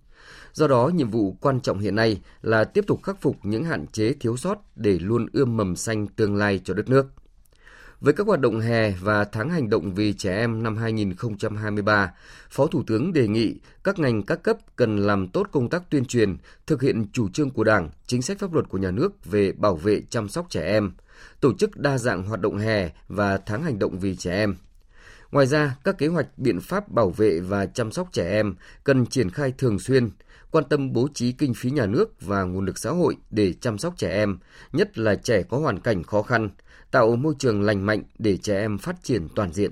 Do 0.53 0.67
đó, 0.67 0.87
nhiệm 0.87 1.09
vụ 1.09 1.37
quan 1.41 1.59
trọng 1.61 1.79
hiện 1.79 1.95
nay 1.95 2.21
là 2.41 2.63
tiếp 2.63 2.83
tục 2.87 3.03
khắc 3.03 3.21
phục 3.21 3.37
những 3.43 3.63
hạn 3.63 3.87
chế 3.87 4.13
thiếu 4.13 4.37
sót 4.37 4.57
để 4.75 4.99
luôn 4.99 5.27
ươm 5.33 5.57
mầm 5.57 5.75
xanh 5.75 6.07
tương 6.07 6.35
lai 6.35 6.59
cho 6.63 6.73
đất 6.73 6.89
nước. 6.89 7.05
Với 8.03 8.13
các 8.13 8.27
hoạt 8.27 8.39
động 8.39 8.59
hè 8.59 8.91
và 8.91 9.23
tháng 9.23 9.49
hành 9.49 9.69
động 9.69 9.93
vì 9.93 10.13
trẻ 10.13 10.37
em 10.37 10.63
năm 10.63 10.77
2023, 10.77 12.13
Phó 12.49 12.67
Thủ 12.67 12.83
tướng 12.87 13.13
đề 13.13 13.27
nghị 13.27 13.55
các 13.83 13.99
ngành 13.99 14.23
các 14.23 14.43
cấp 14.43 14.57
cần 14.75 14.97
làm 14.97 15.27
tốt 15.27 15.47
công 15.51 15.69
tác 15.69 15.89
tuyên 15.89 16.05
truyền, 16.05 16.37
thực 16.67 16.81
hiện 16.81 17.05
chủ 17.13 17.29
trương 17.29 17.49
của 17.49 17.63
Đảng, 17.63 17.89
chính 18.05 18.21
sách 18.21 18.39
pháp 18.39 18.53
luật 18.53 18.69
của 18.69 18.77
nhà 18.77 18.91
nước 18.91 19.25
về 19.25 19.51
bảo 19.51 19.75
vệ 19.75 20.01
chăm 20.09 20.29
sóc 20.29 20.45
trẻ 20.49 20.65
em, 20.65 20.91
tổ 21.39 21.53
chức 21.53 21.77
đa 21.77 21.97
dạng 21.97 22.23
hoạt 22.23 22.41
động 22.41 22.57
hè 22.57 22.89
và 23.07 23.37
tháng 23.37 23.63
hành 23.63 23.79
động 23.79 23.99
vì 23.99 24.15
trẻ 24.15 24.31
em. 24.31 24.55
Ngoài 25.31 25.45
ra, 25.45 25.75
các 25.83 25.97
kế 25.97 26.07
hoạch 26.07 26.27
biện 26.37 26.61
pháp 26.61 26.89
bảo 26.89 27.09
vệ 27.09 27.39
và 27.39 27.65
chăm 27.65 27.91
sóc 27.91 28.09
trẻ 28.11 28.31
em 28.31 28.55
cần 28.83 29.05
triển 29.05 29.29
khai 29.29 29.53
thường 29.57 29.79
xuyên, 29.79 30.09
quan 30.53 30.65
tâm 30.69 30.93
bố 30.93 31.07
trí 31.13 31.31
kinh 31.31 31.53
phí 31.53 31.71
nhà 31.71 31.85
nước 31.85 32.21
và 32.21 32.43
nguồn 32.43 32.65
lực 32.65 32.77
xã 32.77 32.89
hội 32.89 33.15
để 33.29 33.53
chăm 33.53 33.77
sóc 33.77 33.93
trẻ 33.97 34.09
em, 34.09 34.37
nhất 34.73 34.97
là 34.97 35.15
trẻ 35.15 35.43
có 35.43 35.57
hoàn 35.57 35.79
cảnh 35.79 36.03
khó 36.03 36.21
khăn, 36.21 36.49
tạo 36.91 37.15
môi 37.15 37.33
trường 37.39 37.61
lành 37.61 37.85
mạnh 37.85 38.03
để 38.19 38.37
trẻ 38.37 38.59
em 38.59 38.77
phát 38.77 39.03
triển 39.03 39.27
toàn 39.35 39.53
diện. 39.53 39.71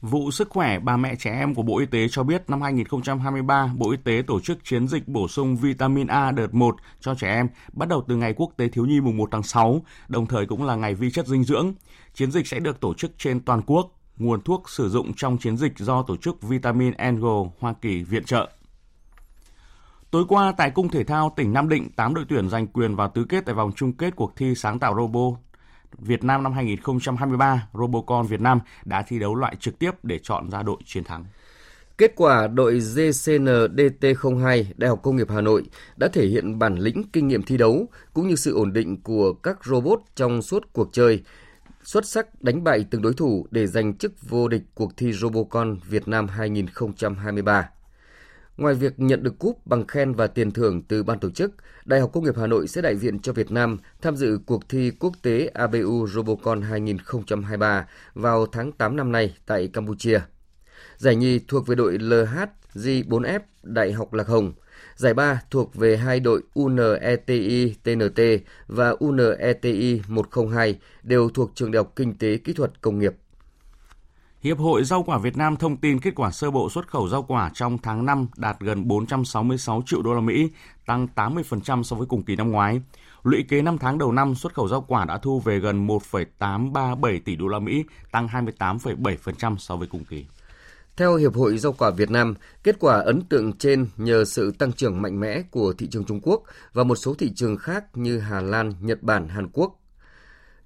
Vụ 0.00 0.30
Sức 0.30 0.48
khỏe 0.50 0.78
bà 0.78 0.96
mẹ 0.96 1.14
trẻ 1.18 1.30
em 1.30 1.54
của 1.54 1.62
Bộ 1.62 1.78
Y 1.78 1.86
tế 1.86 2.08
cho 2.08 2.22
biết 2.22 2.50
năm 2.50 2.62
2023, 2.62 3.70
Bộ 3.76 3.90
Y 3.90 3.96
tế 4.04 4.22
tổ 4.26 4.40
chức 4.40 4.58
chiến 4.64 4.88
dịch 4.88 5.08
bổ 5.08 5.28
sung 5.28 5.56
vitamin 5.56 6.06
A 6.06 6.30
đợt 6.30 6.54
1 6.54 6.76
cho 7.00 7.14
trẻ 7.14 7.34
em 7.34 7.48
bắt 7.72 7.88
đầu 7.88 8.04
từ 8.08 8.16
ngày 8.16 8.34
Quốc 8.36 8.52
tế 8.56 8.68
Thiếu 8.68 8.86
nhi 8.86 9.00
mùng 9.00 9.16
1 9.16 9.28
tháng 9.32 9.42
6, 9.42 9.84
đồng 10.08 10.26
thời 10.26 10.46
cũng 10.46 10.64
là 10.64 10.74
ngày 10.74 10.94
vi 10.94 11.10
chất 11.10 11.26
dinh 11.26 11.44
dưỡng. 11.44 11.72
Chiến 12.14 12.30
dịch 12.30 12.46
sẽ 12.46 12.58
được 12.58 12.80
tổ 12.80 12.94
chức 12.94 13.10
trên 13.18 13.40
toàn 13.40 13.62
quốc. 13.66 13.96
Nguồn 14.18 14.42
thuốc 14.42 14.70
sử 14.70 14.88
dụng 14.88 15.12
trong 15.16 15.38
chiến 15.38 15.56
dịch 15.56 15.78
do 15.78 16.02
tổ 16.02 16.16
chức 16.16 16.42
Vitamin 16.42 16.92
Angle 16.92 17.50
Hoa 17.58 17.74
Kỳ 17.82 18.02
viện 18.02 18.24
trợ. 18.24 18.50
Tối 20.10 20.24
qua 20.28 20.52
tại 20.56 20.70
Cung 20.70 20.88
Thể 20.88 21.04
thao 21.04 21.32
tỉnh 21.36 21.52
Nam 21.52 21.68
Định, 21.68 21.90
8 21.96 22.14
đội 22.14 22.24
tuyển 22.28 22.48
giành 22.48 22.66
quyền 22.66 22.96
vào 22.96 23.08
tứ 23.14 23.24
kết 23.24 23.44
tại 23.46 23.54
vòng 23.54 23.72
chung 23.76 23.92
kết 23.92 24.16
cuộc 24.16 24.36
thi 24.36 24.54
sáng 24.54 24.78
tạo 24.78 24.94
robot 24.96 25.34
Việt 25.98 26.24
Nam 26.24 26.42
năm 26.42 26.52
2023, 26.52 27.68
Robocon 27.74 28.26
Việt 28.26 28.40
Nam 28.40 28.60
đã 28.84 29.02
thi 29.02 29.18
đấu 29.18 29.34
loại 29.34 29.56
trực 29.60 29.78
tiếp 29.78 29.90
để 30.02 30.18
chọn 30.22 30.50
ra 30.50 30.62
đội 30.62 30.76
chiến 30.84 31.04
thắng. 31.04 31.24
Kết 31.98 32.12
quả 32.16 32.46
đội 32.46 32.78
GCNDT02 32.78 34.64
Đại 34.76 34.88
học 34.88 35.00
Công 35.02 35.16
nghiệp 35.16 35.26
Hà 35.30 35.40
Nội 35.40 35.62
đã 35.96 36.08
thể 36.12 36.26
hiện 36.26 36.58
bản 36.58 36.76
lĩnh 36.76 37.02
kinh 37.12 37.28
nghiệm 37.28 37.42
thi 37.42 37.56
đấu 37.56 37.86
cũng 38.14 38.28
như 38.28 38.36
sự 38.36 38.54
ổn 38.54 38.72
định 38.72 39.02
của 39.02 39.32
các 39.32 39.64
robot 39.64 40.00
trong 40.14 40.42
suốt 40.42 40.72
cuộc 40.72 40.88
chơi, 40.92 41.22
xuất 41.82 42.06
sắc 42.06 42.42
đánh 42.42 42.64
bại 42.64 42.84
từng 42.90 43.02
đối 43.02 43.14
thủ 43.14 43.46
để 43.50 43.66
giành 43.66 43.96
chức 43.96 44.12
vô 44.28 44.48
địch 44.48 44.62
cuộc 44.74 44.96
thi 44.96 45.12
Robocon 45.12 45.78
Việt 45.88 46.08
Nam 46.08 46.28
2023. 46.28 47.68
Ngoài 48.60 48.74
việc 48.74 49.00
nhận 49.00 49.22
được 49.22 49.38
cúp 49.38 49.66
bằng 49.66 49.86
khen 49.86 50.14
và 50.14 50.26
tiền 50.26 50.50
thưởng 50.50 50.82
từ 50.88 51.02
ban 51.02 51.18
tổ 51.18 51.30
chức, 51.30 51.52
Đại 51.84 52.00
học 52.00 52.10
Công 52.12 52.24
nghiệp 52.24 52.34
Hà 52.36 52.46
Nội 52.46 52.68
sẽ 52.68 52.82
đại 52.82 52.96
diện 52.96 53.18
cho 53.18 53.32
Việt 53.32 53.50
Nam 53.50 53.78
tham 54.02 54.16
dự 54.16 54.38
cuộc 54.46 54.68
thi 54.68 54.92
quốc 55.00 55.12
tế 55.22 55.46
ABU 55.54 56.06
Robocon 56.06 56.62
2023 56.62 57.86
vào 58.14 58.46
tháng 58.46 58.72
8 58.72 58.96
năm 58.96 59.12
nay 59.12 59.36
tại 59.46 59.68
Campuchia. 59.68 60.20
Giải 60.96 61.16
nhì 61.16 61.38
thuộc 61.48 61.66
về 61.66 61.74
đội 61.74 61.98
LHG4F 61.98 63.40
Đại 63.62 63.92
học 63.92 64.14
Lạc 64.14 64.26
Hồng. 64.26 64.52
Giải 64.96 65.14
ba 65.14 65.42
thuộc 65.50 65.74
về 65.74 65.96
hai 65.96 66.20
đội 66.20 66.42
UNETI 66.54 67.74
TNT 67.82 68.20
và 68.66 68.90
UNETI 68.98 70.02
102 70.08 70.78
đều 71.02 71.30
thuộc 71.30 71.50
trường 71.54 71.70
Đại 71.70 71.78
học 71.78 71.92
Kinh 71.96 72.18
tế 72.18 72.36
Kỹ 72.36 72.52
thuật 72.52 72.80
Công 72.80 72.98
nghiệp 72.98 73.14
Hiệp 74.42 74.58
hội 74.58 74.84
Rau 74.84 75.02
quả 75.02 75.18
Việt 75.18 75.36
Nam 75.36 75.56
thông 75.56 75.76
tin 75.76 76.00
kết 76.00 76.14
quả 76.14 76.30
sơ 76.30 76.50
bộ 76.50 76.70
xuất 76.70 76.88
khẩu 76.88 77.08
rau 77.08 77.22
quả 77.22 77.50
trong 77.54 77.78
tháng 77.78 78.06
5 78.06 78.28
đạt 78.36 78.56
gần 78.60 78.88
466 78.88 79.82
triệu 79.86 80.02
đô 80.02 80.14
la 80.14 80.20
Mỹ, 80.20 80.50
tăng 80.86 81.08
80% 81.14 81.82
so 81.82 81.96
với 81.96 82.06
cùng 82.06 82.22
kỳ 82.22 82.36
năm 82.36 82.50
ngoái. 82.50 82.80
Lũy 83.22 83.44
kế 83.48 83.62
5 83.62 83.78
tháng 83.78 83.98
đầu 83.98 84.12
năm, 84.12 84.34
xuất 84.34 84.54
khẩu 84.54 84.68
rau 84.68 84.80
quả 84.88 85.04
đã 85.04 85.18
thu 85.18 85.40
về 85.40 85.58
gần 85.58 85.86
1,837 85.86 87.20
tỷ 87.20 87.36
đô 87.36 87.48
la 87.48 87.58
Mỹ, 87.58 87.84
tăng 88.12 88.26
28,7% 88.26 89.56
so 89.56 89.76
với 89.76 89.88
cùng 89.88 90.04
kỳ. 90.04 90.26
Theo 90.96 91.16
Hiệp 91.16 91.34
hội 91.34 91.58
Rau 91.58 91.72
quả 91.72 91.90
Việt 91.90 92.10
Nam, 92.10 92.34
kết 92.62 92.76
quả 92.80 93.00
ấn 93.00 93.22
tượng 93.22 93.52
trên 93.52 93.86
nhờ 93.96 94.24
sự 94.24 94.50
tăng 94.58 94.72
trưởng 94.72 95.02
mạnh 95.02 95.20
mẽ 95.20 95.42
của 95.50 95.72
thị 95.78 95.88
trường 95.90 96.04
Trung 96.04 96.20
Quốc 96.22 96.42
và 96.72 96.84
một 96.84 96.96
số 96.96 97.14
thị 97.14 97.32
trường 97.34 97.56
khác 97.56 97.84
như 97.94 98.18
Hà 98.18 98.40
Lan, 98.40 98.72
Nhật 98.80 99.02
Bản, 99.02 99.28
Hàn 99.28 99.48
Quốc 99.52 99.79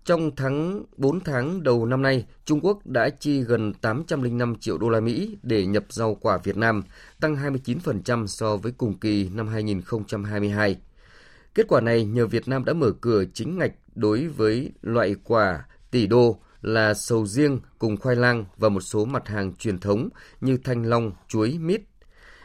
trong 0.04 0.36
tháng 0.36 0.84
4 0.96 1.20
tháng 1.20 1.62
đầu 1.62 1.86
năm 1.86 2.02
nay, 2.02 2.26
Trung 2.44 2.60
Quốc 2.62 2.86
đã 2.86 3.10
chi 3.20 3.40
gần 3.40 3.72
805 3.74 4.56
triệu 4.56 4.78
đô 4.78 4.88
la 4.88 5.00
Mỹ 5.00 5.36
để 5.42 5.66
nhập 5.66 5.84
rau 5.88 6.14
quả 6.14 6.38
Việt 6.44 6.56
Nam, 6.56 6.82
tăng 7.20 7.36
29% 7.36 8.26
so 8.26 8.56
với 8.56 8.72
cùng 8.72 8.98
kỳ 8.98 9.28
năm 9.28 9.48
2022. 9.48 10.76
Kết 11.54 11.68
quả 11.68 11.80
này 11.80 12.04
nhờ 12.04 12.26
Việt 12.26 12.48
Nam 12.48 12.64
đã 12.64 12.72
mở 12.72 12.92
cửa 13.00 13.24
chính 13.34 13.58
ngạch 13.58 13.72
đối 13.94 14.26
với 14.28 14.72
loại 14.82 15.16
quả 15.24 15.64
tỷ 15.90 16.06
đô 16.06 16.38
là 16.62 16.94
sầu 16.94 17.26
riêng 17.26 17.60
cùng 17.78 17.96
khoai 17.96 18.16
lang 18.16 18.44
và 18.56 18.68
một 18.68 18.80
số 18.80 19.04
mặt 19.04 19.28
hàng 19.28 19.54
truyền 19.54 19.78
thống 19.78 20.08
như 20.40 20.58
thanh 20.64 20.84
long, 20.86 21.12
chuối, 21.28 21.58
mít, 21.60 21.80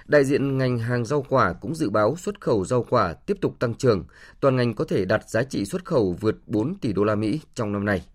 Đại 0.10 0.26
diện 0.26 0.58
ngành 0.58 0.80
hàng 0.80 1.06
rau 1.06 1.26
quả 1.30 1.54
cũng 1.54 1.76
dự 1.76 1.90
báo 1.90 2.16
xuất 2.16 2.42
khẩu 2.42 2.66
rau 2.66 2.86
quả 2.90 3.14
tiếp 3.14 3.38
tục 3.42 3.56
tăng 3.60 3.74
trưởng, 3.74 4.06
toàn 4.40 4.56
ngành 4.56 4.74
có 4.74 4.86
thể 4.90 5.06
đạt 5.06 5.30
giá 5.30 5.44
trị 5.44 5.66
xuất 5.66 5.86
khẩu 5.86 6.16
vượt 6.20 6.36
4 6.48 6.76
tỷ 6.76 6.94
đô 6.94 7.04
la 7.04 7.16
Mỹ 7.16 7.42
trong 7.54 7.72
năm 7.72 7.86
nay. 7.86 8.06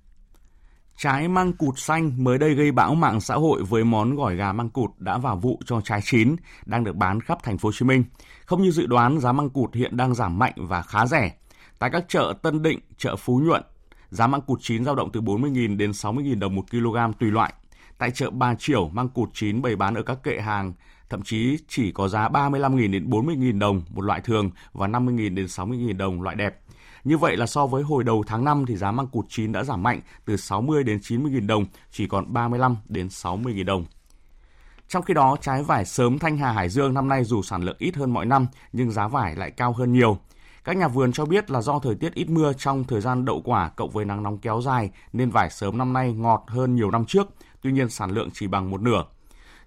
Trái 0.97 1.29
măng 1.29 1.53
cụt 1.53 1.79
xanh 1.79 2.25
mới 2.25 2.39
đây 2.39 2.55
gây 2.55 2.73
bão 2.73 2.95
mạng 2.95 3.21
xã 3.21 3.35
hội 3.35 3.63
với 3.63 3.85
món 3.85 4.17
gỏi 4.17 4.37
gà 4.37 4.53
măng 4.53 4.71
cụt 4.71 4.91
đã 4.99 5.19
vào 5.19 5.37
vụ 5.37 5.61
cho 5.67 5.81
trái 5.81 6.01
chín, 6.05 6.37
đang 6.67 6.85
được 6.85 6.97
bán 6.97 7.21
khắp 7.21 7.39
thành 7.43 7.59
phố 7.59 7.67
Hồ 7.67 7.73
Chí 7.73 7.85
Minh. 7.85 8.05
Không 8.47 8.63
như 8.63 8.71
dự 8.71 8.87
đoán, 8.87 9.21
giá 9.21 9.33
măng 9.33 9.51
cụt 9.51 9.75
hiện 9.75 9.97
đang 9.97 10.15
giảm 10.15 10.39
mạnh 10.39 10.55
và 10.57 10.83
khá 10.83 11.07
rẻ. 11.07 11.35
Tại 11.79 11.91
các 11.91 12.05
chợ 12.09 12.35
Tân 12.43 12.63
Định, 12.63 12.81
chợ 12.99 13.17
Phú 13.17 13.41
Nhuận, 13.45 13.63
giá 14.11 14.27
măng 14.27 14.43
cụt 14.43 14.59
chín 14.63 14.85
dao 14.85 14.95
động 14.95 15.11
từ 15.13 15.21
40.000 15.21 15.77
đến 15.77 15.91
60.000 15.91 16.39
đồng 16.39 16.55
một 16.55 16.71
kg 16.71 16.97
tùy 17.21 17.31
loại. 17.31 17.53
Tại 17.99 18.11
chợ 18.11 18.31
Bà 18.31 18.55
Triểu, 18.55 18.89
măng 18.89 19.09
cụt 19.09 19.29
chín 19.33 19.63
bày 19.63 19.77
bán 19.77 19.95
ở 19.95 20.03
các 20.03 20.19
kệ 20.23 20.41
hàng 20.41 20.73
thậm 21.11 21.23
chí 21.23 21.59
chỉ 21.69 21.93
có 21.93 22.09
giá 22.09 22.29
35.000 22.29 22.93
đến 22.93 23.11
40.000 23.11 23.59
đồng 23.59 23.83
một 23.89 24.03
loại 24.03 24.21
thường 24.21 24.51
và 24.73 24.87
50.000 24.87 25.35
đến 25.35 25.47
60.000 25.47 25.97
đồng 25.97 26.23
loại 26.23 26.37
đẹp. 26.37 26.61
Như 27.05 27.19
vậy 27.19 27.37
là 27.37 27.47
so 27.47 27.67
với 27.67 27.83
hồi 27.83 28.05
đầu 28.05 28.25
tháng 28.27 28.45
5 28.45 28.67
thì 28.67 28.77
giá 28.77 28.91
măng 28.91 29.07
cụt 29.07 29.25
chín 29.29 29.53
đã 29.53 29.65
giảm 29.65 29.83
mạnh 29.83 30.01
từ 30.25 30.37
60 30.37 30.85
đến 30.85 30.99
90.000 30.99 31.47
đồng, 31.47 31.67
chỉ 31.91 32.07
còn 32.07 32.33
35 32.33 32.77
đến 32.89 33.09
60.000 33.09 33.65
đồng. 33.65 33.85
Trong 34.89 35.03
khi 35.03 35.15
đó, 35.15 35.37
trái 35.41 35.63
vải 35.63 35.85
sớm 35.85 36.19
Thanh 36.19 36.39
Hà 36.39 36.53
Hải 36.53 36.69
Dương 36.69 36.95
năm 36.95 37.09
nay 37.09 37.25
dù 37.25 37.43
sản 37.43 37.63
lượng 37.63 37.77
ít 37.79 37.97
hơn 37.97 38.13
mọi 38.13 38.27
năm 38.27 38.47
nhưng 38.73 38.91
giá 38.91 39.09
vải 39.09 39.37
lại 39.37 39.51
cao 39.51 39.73
hơn 39.73 39.93
nhiều. 39.93 40.19
Các 40.65 40.77
nhà 40.77 40.89
vườn 40.89 41.13
cho 41.13 41.25
biết 41.25 41.51
là 41.51 41.61
do 41.61 41.79
thời 41.79 41.95
tiết 41.95 42.15
ít 42.15 42.31
mưa 42.31 42.53
trong 42.53 42.85
thời 42.85 43.01
gian 43.01 43.25
đậu 43.25 43.43
quả 43.45 43.69
cộng 43.69 43.91
với 43.91 44.05
nắng 44.05 44.23
nóng 44.23 44.39
kéo 44.39 44.61
dài 44.61 44.91
nên 45.13 45.31
vải 45.31 45.51
sớm 45.51 45.79
năm 45.79 45.93
nay 45.93 46.13
ngọt 46.13 46.45
hơn 46.47 46.75
nhiều 46.75 46.91
năm 46.91 47.05
trước, 47.05 47.27
tuy 47.63 47.73
nhiên 47.73 47.89
sản 47.89 48.11
lượng 48.11 48.29
chỉ 48.33 48.47
bằng 48.47 48.71
một 48.71 48.81
nửa. 48.81 49.05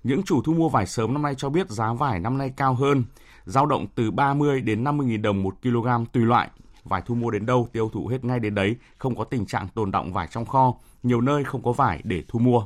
Những 0.07 0.23
chủ 0.23 0.41
thu 0.41 0.53
mua 0.53 0.69
vải 0.69 0.85
sớm 0.85 1.13
năm 1.13 1.21
nay 1.21 1.35
cho 1.37 1.49
biết 1.49 1.69
giá 1.69 1.93
vải 1.93 2.19
năm 2.19 2.37
nay 2.37 2.53
cao 2.57 2.73
hơn, 2.73 3.03
dao 3.45 3.65
động 3.65 3.87
từ 3.95 4.11
30 4.11 4.61
đến 4.61 4.83
50.000 4.83 5.21
đồng 5.21 5.43
một 5.43 5.55
kg 5.61 5.87
tùy 6.11 6.23
loại. 6.25 6.49
Vải 6.83 7.01
thu 7.05 7.15
mua 7.15 7.31
đến 7.31 7.45
đâu 7.45 7.67
tiêu 7.71 7.89
thụ 7.93 8.07
hết 8.07 8.25
ngay 8.25 8.39
đến 8.39 8.55
đấy, 8.55 8.75
không 8.97 9.15
có 9.15 9.23
tình 9.23 9.45
trạng 9.45 9.67
tồn 9.67 9.91
động 9.91 10.13
vải 10.13 10.27
trong 10.31 10.45
kho, 10.45 10.73
nhiều 11.03 11.21
nơi 11.21 11.43
không 11.43 11.63
có 11.63 11.71
vải 11.71 12.01
để 12.03 12.23
thu 12.27 12.39
mua. 12.39 12.65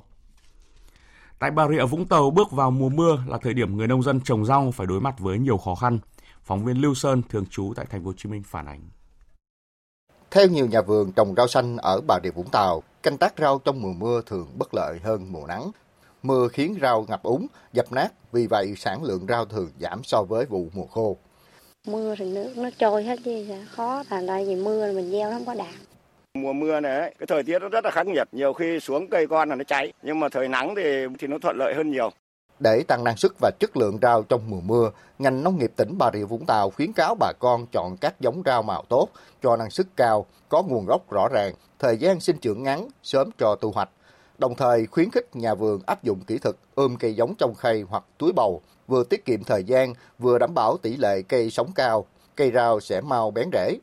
Tại 1.40 1.52
Bà 1.52 1.68
Rịa 1.68 1.86
Vũng 1.86 2.06
Tàu 2.06 2.32
bước 2.32 2.52
vào 2.52 2.72
mùa 2.72 2.90
mưa 2.90 3.24
là 3.28 3.38
thời 3.38 3.54
điểm 3.54 3.78
người 3.78 3.88
nông 3.88 4.04
dân 4.04 4.22
trồng 4.22 4.46
rau 4.46 4.72
phải 4.72 4.88
đối 4.88 5.02
mặt 5.02 5.20
với 5.20 5.40
nhiều 5.40 5.58
khó 5.58 5.76
khăn. 5.76 6.00
Phóng 6.44 6.66
viên 6.66 6.82
Lưu 6.82 6.94
Sơn 6.94 7.22
thường 7.30 7.46
trú 7.46 7.74
tại 7.76 7.86
thành 7.90 8.02
phố 8.04 8.08
Hồ 8.08 8.14
Chí 8.18 8.30
Minh 8.30 8.44
phản 8.46 8.66
ánh. 8.66 8.82
Theo 10.32 10.48
nhiều 10.48 10.68
nhà 10.68 10.82
vườn 10.82 11.12
trồng 11.12 11.36
rau 11.38 11.48
xanh 11.48 11.78
ở 11.78 12.02
Bà 12.08 12.20
Rịa 12.24 12.32
Vũng 12.32 12.50
Tàu, 12.52 12.84
canh 13.04 13.18
tác 13.18 13.34
rau 13.38 13.60
trong 13.60 13.82
mùa 13.82 13.94
mưa 13.94 14.22
thường 14.26 14.48
bất 14.58 14.74
lợi 14.74 15.00
hơn 15.04 15.32
mùa 15.32 15.48
nắng. 15.48 15.72
Mưa 16.24 16.48
khiến 16.48 16.78
rau 16.82 17.06
ngập 17.08 17.24
úng, 17.24 17.48
dập 17.74 17.92
nát, 17.92 18.14
vì 18.32 18.48
vậy 18.48 18.74
sản 18.78 19.04
lượng 19.04 19.26
rau 19.30 19.46
thường 19.46 19.70
giảm 19.80 20.04
so 20.04 20.24
với 20.24 20.46
vụ 20.46 20.68
mùa 20.74 20.86
khô. 20.86 21.18
Mưa 21.88 22.16
thì 22.18 22.34
nước 22.34 22.54
nó 22.58 22.70
trôi 22.78 23.04
hết 23.04 23.20
chứ 23.26 23.46
khó, 23.72 24.04
là 24.10 24.22
tại 24.28 24.46
vì 24.46 24.56
mưa 24.56 24.92
mình 24.92 25.12
gieo 25.12 25.30
nó 25.30 25.38
không 25.38 25.46
có 25.46 25.54
đạt. 25.54 25.76
Mùa 26.34 26.54
mưa 26.54 26.80
này, 26.80 27.16
cái 27.20 27.28
thời 27.28 27.44
tiết 27.44 27.60
nó 27.60 27.70
rất 27.70 27.86
là 27.86 27.92
khắc 27.92 28.08
nghiệt, 28.08 28.28
nhiều 28.32 28.54
khi 28.54 28.80
xuống 28.80 29.10
cây 29.10 29.28
con 29.28 29.50
là 29.50 29.56
nó 29.56 29.64
cháy, 29.64 29.94
nhưng 30.04 30.20
mà 30.20 30.30
thời 30.30 30.48
nắng 30.48 30.74
thì 30.76 31.06
thì 31.20 31.28
nó 31.28 31.38
thuận 31.42 31.58
lợi 31.58 31.74
hơn 31.76 31.92
nhiều. 31.92 32.10
Để 32.60 32.84
tăng 32.88 33.04
năng 33.04 33.18
suất 33.18 33.32
và 33.42 33.52
chất 33.60 33.78
lượng 33.78 33.98
rau 34.02 34.24
trong 34.24 34.42
mùa 34.50 34.62
mưa, 34.62 34.92
ngành 35.20 35.44
nông 35.44 35.60
nghiệp 35.60 35.72
tỉnh 35.76 35.98
Bà 35.98 36.12
Rịa 36.14 36.24
Vũng 36.24 36.46
Tàu 36.46 36.70
khuyến 36.70 36.94
cáo 36.94 37.16
bà 37.20 37.32
con 37.40 37.66
chọn 37.72 37.98
các 37.98 38.16
giống 38.20 38.42
rau 38.46 38.64
màu 38.64 38.84
tốt, 38.90 39.08
cho 39.44 39.58
năng 39.58 39.70
suất 39.70 39.88
cao, 39.96 40.26
có 40.50 40.64
nguồn 40.64 40.86
gốc 40.86 41.12
rõ 41.12 41.28
ràng, 41.32 41.54
thời 41.80 41.98
gian 41.98 42.20
sinh 42.20 42.38
trưởng 42.38 42.64
ngắn, 42.64 42.88
sớm 43.04 43.30
cho 43.38 43.56
thu 43.62 43.72
hoạch. 43.72 43.90
Đồng 44.38 44.56
thời 44.56 44.86
khuyến 44.86 45.12
khích 45.12 45.36
nhà 45.36 45.56
vườn 45.56 45.82
áp 45.88 46.04
dụng 46.04 46.20
kỹ 46.28 46.38
thuật 46.38 46.56
ươm 46.76 46.96
cây 46.96 47.16
giống 47.16 47.36
trong 47.36 47.56
khay 47.56 47.82
hoặc 47.82 48.04
túi 48.18 48.32
bầu, 48.36 48.62
vừa 48.88 49.04
tiết 49.04 49.26
kiệm 49.26 49.44
thời 49.44 49.64
gian, 49.64 49.94
vừa 50.20 50.38
đảm 50.38 50.54
bảo 50.56 50.78
tỷ 50.78 50.98
lệ 50.98 51.22
cây 51.22 51.52
sống 51.52 51.72
cao, 51.76 52.06
cây 52.36 52.52
rau 52.54 52.80
sẽ 52.80 53.02
mau 53.02 53.32
bén 53.32 53.50
rễ. 53.54 53.78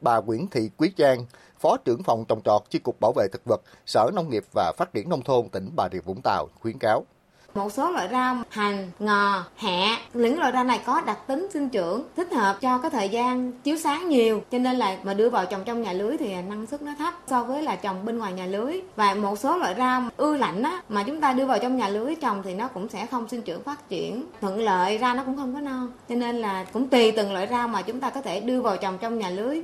Bà 0.00 0.20
Nguyễn 0.20 0.46
Thị 0.46 0.70
Quý 0.76 0.92
Trang, 0.96 1.26
Phó 1.58 1.76
trưởng 1.84 2.02
phòng 2.02 2.24
trồng 2.24 2.42
trọt 2.42 2.62
chi 2.70 2.78
cục 2.78 3.00
bảo 3.00 3.12
vệ 3.16 3.28
thực 3.32 3.42
vật, 3.44 3.60
Sở 3.86 4.10
Nông 4.14 4.30
nghiệp 4.30 4.44
và 4.54 4.72
Phát 4.76 4.92
triển 4.92 5.08
nông 5.08 5.22
thôn 5.22 5.48
tỉnh 5.48 5.70
Bà 5.76 5.88
Rịa 5.92 6.00
Vũng 6.00 6.20
Tàu 6.22 6.48
khuyến 6.60 6.78
cáo. 6.78 7.04
Một 7.54 7.72
số 7.72 7.90
loại 7.90 8.08
rau 8.12 8.36
hành, 8.48 8.90
ngò, 8.98 9.44
hẹ, 9.56 9.96
những 10.14 10.38
loại 10.38 10.52
rau 10.52 10.64
này 10.64 10.80
có 10.86 11.00
đặc 11.00 11.18
tính 11.26 11.48
sinh 11.52 11.68
trưởng 11.68 12.04
thích 12.16 12.32
hợp 12.32 12.56
cho 12.60 12.78
cái 12.78 12.90
thời 12.90 13.08
gian 13.08 13.52
chiếu 13.52 13.76
sáng 13.76 14.08
nhiều, 14.08 14.42
cho 14.50 14.58
nên 14.58 14.76
là 14.76 14.96
mà 15.02 15.14
đưa 15.14 15.30
vào 15.30 15.46
trồng 15.46 15.64
trong 15.64 15.82
nhà 15.82 15.92
lưới 15.92 16.16
thì 16.16 16.34
năng 16.34 16.66
suất 16.66 16.82
nó 16.82 16.92
thấp 16.98 17.14
so 17.26 17.44
với 17.44 17.62
là 17.62 17.76
trồng 17.76 18.04
bên 18.04 18.18
ngoài 18.18 18.32
nhà 18.32 18.46
lưới. 18.46 18.80
Và 18.96 19.14
một 19.14 19.38
số 19.38 19.58
loại 19.58 19.74
rau 19.78 20.02
ưa 20.16 20.36
lạnh 20.36 20.62
á 20.62 20.82
mà 20.88 21.02
chúng 21.02 21.20
ta 21.20 21.32
đưa 21.32 21.46
vào 21.46 21.58
trong 21.58 21.76
nhà 21.76 21.88
lưới 21.88 22.14
trồng 22.14 22.42
thì 22.42 22.54
nó 22.54 22.68
cũng 22.68 22.88
sẽ 22.88 23.06
không 23.06 23.28
sinh 23.28 23.42
trưởng 23.42 23.62
phát 23.62 23.88
triển 23.88 24.24
thuận 24.40 24.60
lợi, 24.60 24.98
ra 24.98 25.14
nó 25.14 25.22
cũng 25.24 25.36
không 25.36 25.54
có 25.54 25.60
non. 25.60 25.88
Cho 26.08 26.14
nên 26.14 26.36
là 26.36 26.64
cũng 26.72 26.88
tùy 26.88 27.12
từng 27.12 27.32
loại 27.32 27.46
rau 27.50 27.68
mà 27.68 27.82
chúng 27.82 28.00
ta 28.00 28.10
có 28.10 28.20
thể 28.20 28.40
đưa 28.40 28.60
vào 28.60 28.76
trồng 28.76 28.98
trong 28.98 29.18
nhà 29.18 29.30
lưới. 29.30 29.60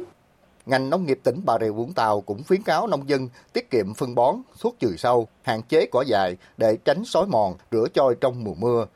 Ngành 0.67 0.91
nông 0.91 1.07
nghiệp 1.07 1.19
tỉnh 1.23 1.41
Bà 1.45 1.59
Rịa 1.61 1.71
Vũng 1.71 1.93
Tàu 1.93 2.21
cũng 2.21 2.43
khuyến 2.49 2.63
cáo 2.63 2.87
nông 2.87 3.09
dân 3.09 3.29
tiết 3.53 3.71
kiệm 3.71 3.95
phân 3.95 4.15
bón, 4.15 4.37
thuốc 4.61 4.77
trừ 4.79 4.97
sâu, 4.97 5.29
hạn 5.43 5.63
chế 5.63 5.87
cỏ 5.93 6.05
dại 6.07 6.37
để 6.57 6.77
tránh 6.85 7.05
sói 7.05 7.27
mòn, 7.27 7.57
rửa 7.71 7.87
trôi 7.95 8.17
trong 8.21 8.45
mùa 8.45 8.55
mưa. 8.55 8.87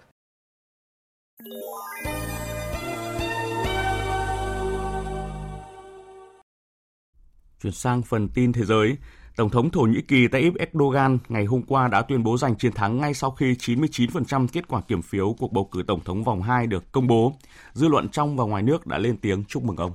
Chuyển 7.62 7.72
sang 7.72 8.02
phần 8.02 8.28
tin 8.28 8.52
thế 8.52 8.64
giới, 8.64 8.96
Tổng 9.36 9.50
thống 9.50 9.70
Thổ 9.70 9.80
Nhĩ 9.80 10.00
Kỳ 10.08 10.28
Tayyip 10.28 10.54
Erdogan 10.54 11.18
ngày 11.28 11.44
hôm 11.44 11.62
qua 11.62 11.88
đã 11.88 12.02
tuyên 12.02 12.22
bố 12.22 12.38
giành 12.38 12.54
chiến 12.54 12.72
thắng 12.72 13.00
ngay 13.00 13.14
sau 13.14 13.30
khi 13.30 13.52
99% 13.52 14.46
kết 14.52 14.68
quả 14.68 14.80
kiểm 14.80 15.02
phiếu 15.02 15.34
cuộc 15.38 15.52
bầu 15.52 15.68
cử 15.72 15.82
tổng 15.86 16.00
thống 16.04 16.24
vòng 16.24 16.42
2 16.42 16.66
được 16.66 16.92
công 16.92 17.06
bố. 17.06 17.32
Dư 17.72 17.88
luận 17.88 18.08
trong 18.08 18.36
và 18.36 18.44
ngoài 18.44 18.62
nước 18.62 18.86
đã 18.86 18.98
lên 18.98 19.16
tiếng 19.16 19.44
chúc 19.44 19.62
mừng 19.62 19.76
ông. 19.76 19.92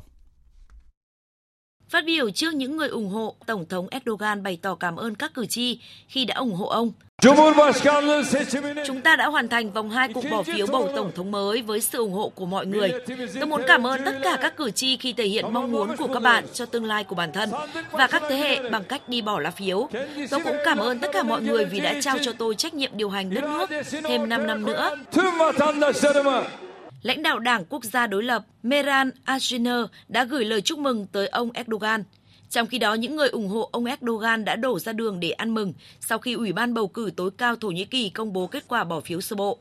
Phát 1.90 2.06
biểu 2.06 2.30
trước 2.30 2.54
những 2.54 2.78
người 2.78 2.88
ủng 2.88 3.10
hộ, 3.10 3.36
Tổng 3.46 3.66
thống 3.70 3.88
Erdogan 3.92 4.44
bày 4.44 4.60
tỏ 4.62 4.76
cảm 4.76 4.96
ơn 4.96 5.16
các 5.16 5.34
cử 5.34 5.46
tri 5.46 5.80
khi 6.08 6.26
đã 6.26 6.36
ủng 6.36 6.54
hộ 6.54 6.68
ông. 6.68 6.92
Chúng 8.86 9.02
ta 9.04 9.16
đã 9.16 9.28
hoàn 9.28 9.48
thành 9.48 9.72
vòng 9.72 9.90
2 9.90 10.10
cuộc 10.14 10.24
bỏ 10.32 10.44
phiếu 10.44 10.68
bầu 10.68 10.90
Tổng 10.96 11.12
thống 11.16 11.32
mới 11.32 11.62
với 11.62 11.82
sự 11.82 11.98
ủng 11.98 12.12
hộ 12.12 12.30
của 12.30 12.46
mọi 12.46 12.66
người. 12.66 12.92
Tôi 13.36 13.46
muốn 13.46 13.62
cảm 13.68 13.88
ơn 13.88 14.06
tất 14.06 14.16
cả 14.24 14.38
các 14.42 14.58
cử 14.58 14.72
tri 14.72 14.98
khi 14.98 15.14
thể 15.14 15.28
hiện 15.28 15.54
mong 15.54 15.72
muốn 15.72 15.98
của 15.98 16.08
các 16.08 16.20
bạn 16.20 16.46
cho 16.54 16.66
tương 16.66 16.86
lai 16.86 17.04
của 17.04 17.16
bản 17.16 17.32
thân 17.32 17.50
và 17.92 18.08
các 18.08 18.24
thế 18.30 18.36
hệ 18.36 18.70
bằng 18.70 18.84
cách 18.84 19.10
đi 19.10 19.22
bỏ 19.22 19.40
lá 19.40 19.52
phiếu. 19.52 19.90
Tôi 20.30 20.40
cũng 20.44 20.58
cảm 20.66 20.78
ơn 20.78 21.00
tất 21.00 21.12
cả 21.14 21.24
mọi 21.24 21.42
người 21.42 21.66
vì 21.66 21.80
đã 21.80 21.94
trao 22.02 22.18
cho 22.22 22.34
tôi 22.34 22.56
trách 22.56 22.74
nhiệm 22.74 22.92
điều 22.94 23.10
hành 23.10 23.34
đất 23.34 23.44
nước 23.44 23.70
thêm 24.04 24.30
5 24.30 24.48
năm 24.48 24.66
nữa. 24.66 24.96
Lãnh 27.06 27.24
đạo 27.24 27.40
Đảng 27.40 27.66
Quốc 27.70 27.84
gia 27.84 28.08
đối 28.08 28.24
lập 28.24 28.44
Meral 28.64 29.10
Akşener 29.26 29.86
đã 30.08 30.24
gửi 30.24 30.46
lời 30.46 30.62
chúc 30.62 30.80
mừng 30.80 31.08
tới 31.12 31.28
ông 31.28 31.52
Erdogan. 31.52 32.04
Trong 32.50 32.68
khi 32.68 32.80
đó, 32.80 32.94
những 32.94 33.16
người 33.16 33.30
ủng 33.30 33.48
hộ 33.48 33.70
ông 33.72 33.86
Erdogan 33.86 34.46
đã 34.46 34.56
đổ 34.56 34.80
ra 34.80 34.94
đường 34.94 35.20
để 35.20 35.32
ăn 35.32 35.54
mừng 35.54 35.74
sau 36.00 36.18
khi 36.18 36.34
Ủy 36.34 36.54
ban 36.54 36.74
bầu 36.74 36.88
cử 36.88 37.12
tối 37.18 37.30
cao 37.38 37.56
Thổ 37.56 37.68
Nhĩ 37.68 37.86
Kỳ 37.86 38.10
công 38.10 38.34
bố 38.34 38.48
kết 38.48 38.64
quả 38.68 38.84
bỏ 38.84 39.00
phiếu 39.00 39.22
sơ 39.22 39.36
bộ. 39.36 39.60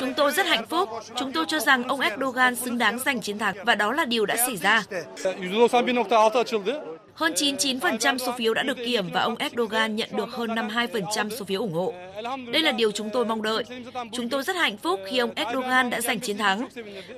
Chúng 0.00 0.14
tôi 0.14 0.32
rất 0.32 0.46
hạnh 0.46 0.66
phúc. 0.66 0.88
Chúng 1.16 1.32
tôi 1.32 1.44
cho 1.48 1.58
rằng 1.58 1.84
ông 1.88 2.00
Erdogan 2.00 2.54
xứng 2.54 2.78
đáng 2.78 2.98
giành 2.98 3.20
chiến 3.20 3.38
thắng 3.38 3.54
và 3.66 3.74
đó 3.74 3.92
là 3.92 4.04
điều 4.04 4.26
đã 4.26 4.36
xảy 4.36 4.56
ra. 4.56 4.84
Hơn 7.14 7.32
99% 7.32 8.18
số 8.18 8.32
phiếu 8.38 8.54
đã 8.54 8.62
được 8.62 8.76
kiểm 8.86 9.10
và 9.12 9.20
ông 9.20 9.36
Erdogan 9.36 9.96
nhận 9.96 10.08
được 10.16 10.30
hơn 10.30 10.50
52% 10.50 11.30
số 11.30 11.44
phiếu 11.44 11.60
ủng 11.60 11.72
hộ. 11.72 11.94
Đây 12.52 12.62
là 12.62 12.72
điều 12.72 12.90
chúng 12.90 13.10
tôi 13.10 13.24
mong 13.24 13.42
đợi. 13.42 13.64
Chúng 14.12 14.28
tôi 14.28 14.42
rất 14.42 14.56
hạnh 14.56 14.76
phúc 14.76 15.00
khi 15.10 15.18
ông 15.18 15.30
Erdogan 15.34 15.90
đã 15.90 16.00
giành 16.00 16.20
chiến 16.20 16.38
thắng. 16.38 16.68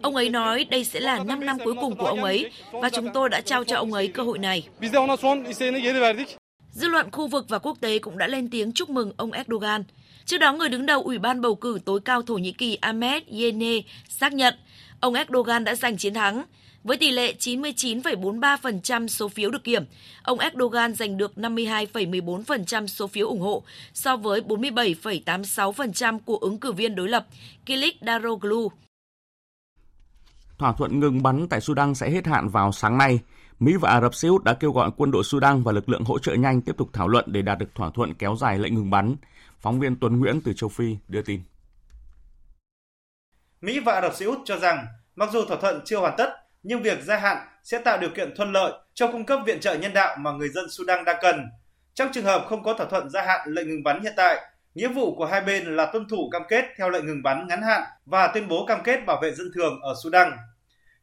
Ông 0.03 0.17
ấy 0.17 0.29
nói 0.29 0.67
đây 0.71 0.85
sẽ 0.85 1.01
là 1.01 1.25
5 1.25 1.47
năm 1.47 1.59
cuối 1.65 1.75
cùng 1.81 1.97
của 1.97 2.07
ông 2.07 2.25
ấy 2.25 2.51
và 2.73 2.91
chúng 2.91 3.09
tôi 3.15 3.29
đã 3.29 3.41
trao 3.41 3.65
cho 3.65 3.77
ông 3.77 3.93
ấy 3.93 4.09
cơ 4.09 4.23
hội 4.23 4.39
này. 4.39 4.69
Dư 6.73 6.89
luận 6.89 7.11
khu 7.13 7.27
vực 7.27 7.47
và 7.49 7.59
quốc 7.59 7.77
tế 7.81 7.99
cũng 7.99 8.19
đã 8.19 8.27
lên 8.27 8.51
tiếng 8.51 8.73
chúc 8.73 8.91
mừng 8.91 9.13
ông 9.17 9.33
Erdogan. 9.33 9.85
Trước 10.25 10.39
đó, 10.39 10.53
người 10.53 10.69
đứng 10.69 10.87
đầu 10.87 11.03
Ủy 11.03 11.19
ban 11.19 11.41
bầu 11.41 11.55
cử 11.55 11.79
tối 11.85 12.01
cao 12.05 12.23
Thổ 12.23 12.35
Nhĩ 12.35 12.53
Kỳ 12.53 12.75
ahmed 12.75 13.23
Yene 13.27 13.81
xác 14.09 14.33
nhận 14.33 14.55
ông 15.01 15.15
Erdogan 15.15 15.65
đã 15.65 15.75
giành 15.75 15.97
chiến 15.97 16.15
thắng. 16.15 16.45
Với 16.85 16.97
tỷ 16.97 17.11
lệ 17.11 17.35
99,43% 17.39 19.07
số 19.07 19.29
phiếu 19.29 19.51
được 19.51 19.65
kiểm, 19.65 19.85
ông 20.23 20.39
Erdogan 20.39 20.95
giành 20.95 21.17
được 21.17 21.33
52,14% 21.37 22.87
số 22.87 23.07
phiếu 23.07 23.29
ủng 23.29 23.41
hộ 23.41 23.63
so 23.93 24.17
với 24.17 24.41
47,86% 24.41 26.19
của 26.25 26.37
ứng 26.37 26.59
cử 26.59 26.73
viên 26.73 26.95
đối 26.95 27.09
lập 27.09 27.27
Kilik 27.67 27.97
Daroglu. 28.07 28.69
Thỏa 30.59 30.73
thuận 30.73 31.01
ngừng 31.01 31.23
bắn 31.23 31.49
tại 31.49 31.61
Sudan 31.61 31.95
sẽ 31.95 32.11
hết 32.11 32.27
hạn 32.27 32.49
vào 32.49 32.73
sáng 32.73 32.99
nay. 32.99 33.19
Mỹ 33.61 33.73
và 33.81 33.91
Ả 33.91 34.01
Rập 34.01 34.15
Xê 34.15 34.29
Út 34.29 34.45
đã 34.45 34.55
kêu 34.55 34.73
gọi 34.73 34.91
quân 34.97 35.11
đội 35.11 35.25
Sudan 35.25 35.63
và 35.63 35.73
lực 35.73 35.89
lượng 35.89 36.05
hỗ 36.05 36.19
trợ 36.19 36.35
nhanh 36.35 36.61
tiếp 36.61 36.73
tục 36.79 36.91
thảo 36.93 37.09
luận 37.09 37.25
để 37.29 37.43
đạt 37.43 37.59
được 37.59 37.75
thỏa 37.75 37.91
thuận 37.91 38.15
kéo 38.15 38.37
dài 38.37 38.59
lệnh 38.59 38.75
ngừng 38.75 38.91
bắn. 38.91 39.17
Phóng 39.61 39.81
viên 39.81 40.01
Tuấn 40.01 40.21
Nguyễn 40.21 40.41
từ 40.45 40.53
châu 40.53 40.69
Phi 40.69 40.97
đưa 41.09 41.23
tin. 41.23 41.43
Mỹ 43.61 43.81
và 43.81 43.93
Ả 43.93 44.01
Rập 44.01 44.15
Xê 44.15 44.27
Út 44.27 44.39
cho 44.45 44.59
rằng 44.59 44.87
mặc 45.17 45.29
dù 45.33 45.45
thỏa 45.45 45.57
thuận 45.61 45.81
chưa 45.85 45.99
hoàn 45.99 46.15
tất, 46.19 46.31
nhưng 46.63 46.83
việc 46.83 47.03
gia 47.03 47.17
hạn 47.17 47.47
sẽ 47.65 47.79
tạo 47.79 47.99
điều 47.99 48.11
kiện 48.11 48.37
thuận 48.37 48.53
lợi 48.53 48.73
cho 48.95 49.13
cung 49.13 49.27
cấp 49.27 49.41
viện 49.47 49.61
trợ 49.61 49.75
nhân 49.75 49.93
đạo 49.93 50.17
mà 50.19 50.33
người 50.33 50.49
dân 50.49 50.65
Sudan 50.71 51.05
đang 51.05 51.17
cần. 51.23 51.51
Trong 51.95 52.09
trường 52.13 52.25
hợp 52.25 52.47
không 52.49 52.63
có 52.63 52.75
thỏa 52.75 52.87
thuận 52.87 53.11
gia 53.11 53.23
hạn 53.23 53.49
lệnh 53.49 53.69
ngừng 53.69 53.83
bắn 53.83 54.03
hiện 54.03 54.13
tại, 54.17 54.41
nghĩa 54.75 54.89
vụ 54.89 55.15
của 55.15 55.27
hai 55.27 55.41
bên 55.41 55.77
là 55.77 55.87
tuân 55.93 56.09
thủ 56.09 56.31
cam 56.33 56.43
kết 56.49 56.65
theo 56.77 56.91
lệnh 56.91 57.07
ngừng 57.07 57.23
bắn 57.23 57.47
ngắn 57.49 57.63
hạn 57.63 57.83
và 58.07 58.31
tuyên 58.35 58.49
bố 58.49 58.67
cam 58.67 58.83
kết 58.85 59.07
bảo 59.07 59.21
vệ 59.23 59.35
dân 59.35 59.51
thường 59.55 59.81
ở 59.81 59.95
Sudan. 60.05 60.33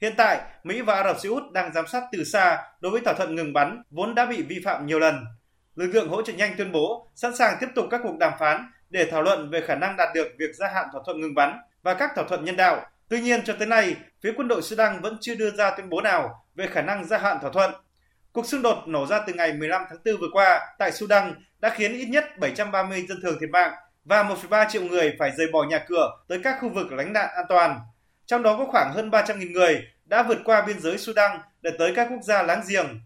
Hiện 0.01 0.13
tại, 0.17 0.41
Mỹ 0.63 0.81
và 0.81 0.95
Ả 0.95 1.03
Rập 1.03 1.19
Xê 1.19 1.29
Út 1.29 1.43
đang 1.53 1.73
giám 1.73 1.87
sát 1.87 2.03
từ 2.11 2.23
xa 2.23 2.63
đối 2.79 2.91
với 2.91 3.01
thỏa 3.01 3.13
thuận 3.13 3.35
ngừng 3.35 3.53
bắn 3.53 3.83
vốn 3.91 4.15
đã 4.15 4.25
bị 4.25 4.41
vi 4.41 4.61
phạm 4.65 4.85
nhiều 4.85 4.99
lần. 4.99 5.25
Lực 5.77 5.91
lượng 5.93 6.09
hỗ 6.09 6.21
trợ 6.21 6.33
nhanh 6.33 6.53
tuyên 6.57 6.71
bố 6.71 7.07
sẵn 7.15 7.35
sàng 7.35 7.57
tiếp 7.59 7.67
tục 7.75 7.85
các 7.91 8.01
cuộc 8.03 8.17
đàm 8.19 8.33
phán 8.39 8.71
để 8.89 9.07
thảo 9.11 9.21
luận 9.21 9.49
về 9.49 9.61
khả 9.61 9.75
năng 9.75 9.95
đạt 9.97 10.09
được 10.15 10.27
việc 10.39 10.55
gia 10.55 10.67
hạn 10.67 10.87
thỏa 10.91 11.01
thuận 11.05 11.21
ngừng 11.21 11.35
bắn 11.35 11.57
và 11.83 11.93
các 11.93 12.11
thỏa 12.15 12.23
thuận 12.23 12.45
nhân 12.45 12.55
đạo. 12.55 12.85
Tuy 13.09 13.21
nhiên 13.21 13.43
cho 13.43 13.55
tới 13.59 13.67
nay, 13.67 13.95
phía 14.23 14.33
quân 14.37 14.47
đội 14.47 14.61
Sudan 14.61 15.01
vẫn 15.01 15.17
chưa 15.21 15.35
đưa 15.35 15.51
ra 15.51 15.71
tuyên 15.71 15.89
bố 15.89 16.01
nào 16.01 16.45
về 16.55 16.67
khả 16.67 16.81
năng 16.81 17.05
gia 17.05 17.17
hạn 17.17 17.37
thỏa 17.41 17.51
thuận. 17.51 17.71
Cuộc 18.31 18.45
xung 18.45 18.61
đột 18.61 18.87
nổ 18.87 19.05
ra 19.05 19.19
từ 19.27 19.33
ngày 19.33 19.53
15 19.53 19.81
tháng 19.89 19.97
4 20.05 20.17
vừa 20.17 20.27
qua 20.33 20.59
tại 20.79 20.91
Sudan 20.91 21.33
đã 21.59 21.69
khiến 21.69 21.93
ít 21.93 22.05
nhất 22.05 22.25
730 22.39 23.05
dân 23.09 23.21
thường 23.21 23.37
thiệt 23.39 23.49
mạng 23.49 23.73
và 24.05 24.23
1,3 24.23 24.69
triệu 24.69 24.83
người 24.83 25.15
phải 25.19 25.31
rời 25.37 25.47
bỏ 25.53 25.63
nhà 25.63 25.79
cửa 25.87 26.09
tới 26.27 26.39
các 26.43 26.57
khu 26.61 26.69
vực 26.69 26.91
lánh 26.91 27.13
nạn 27.13 27.29
an 27.35 27.45
toàn. 27.49 27.79
Trong 28.25 28.43
đó 28.43 28.55
có 28.57 28.65
khoảng 28.65 28.93
hơn 28.93 29.09
300.000 29.09 29.51
người 29.51 29.83
đã 30.05 30.23
vượt 30.23 30.37
qua 30.45 30.61
biên 30.61 30.79
giới 30.79 30.97
Sudan 30.97 31.39
để 31.61 31.71
tới 31.79 31.93
các 31.95 32.07
quốc 32.11 32.21
gia 32.23 32.43
láng 32.43 32.61
giềng. 32.69 33.01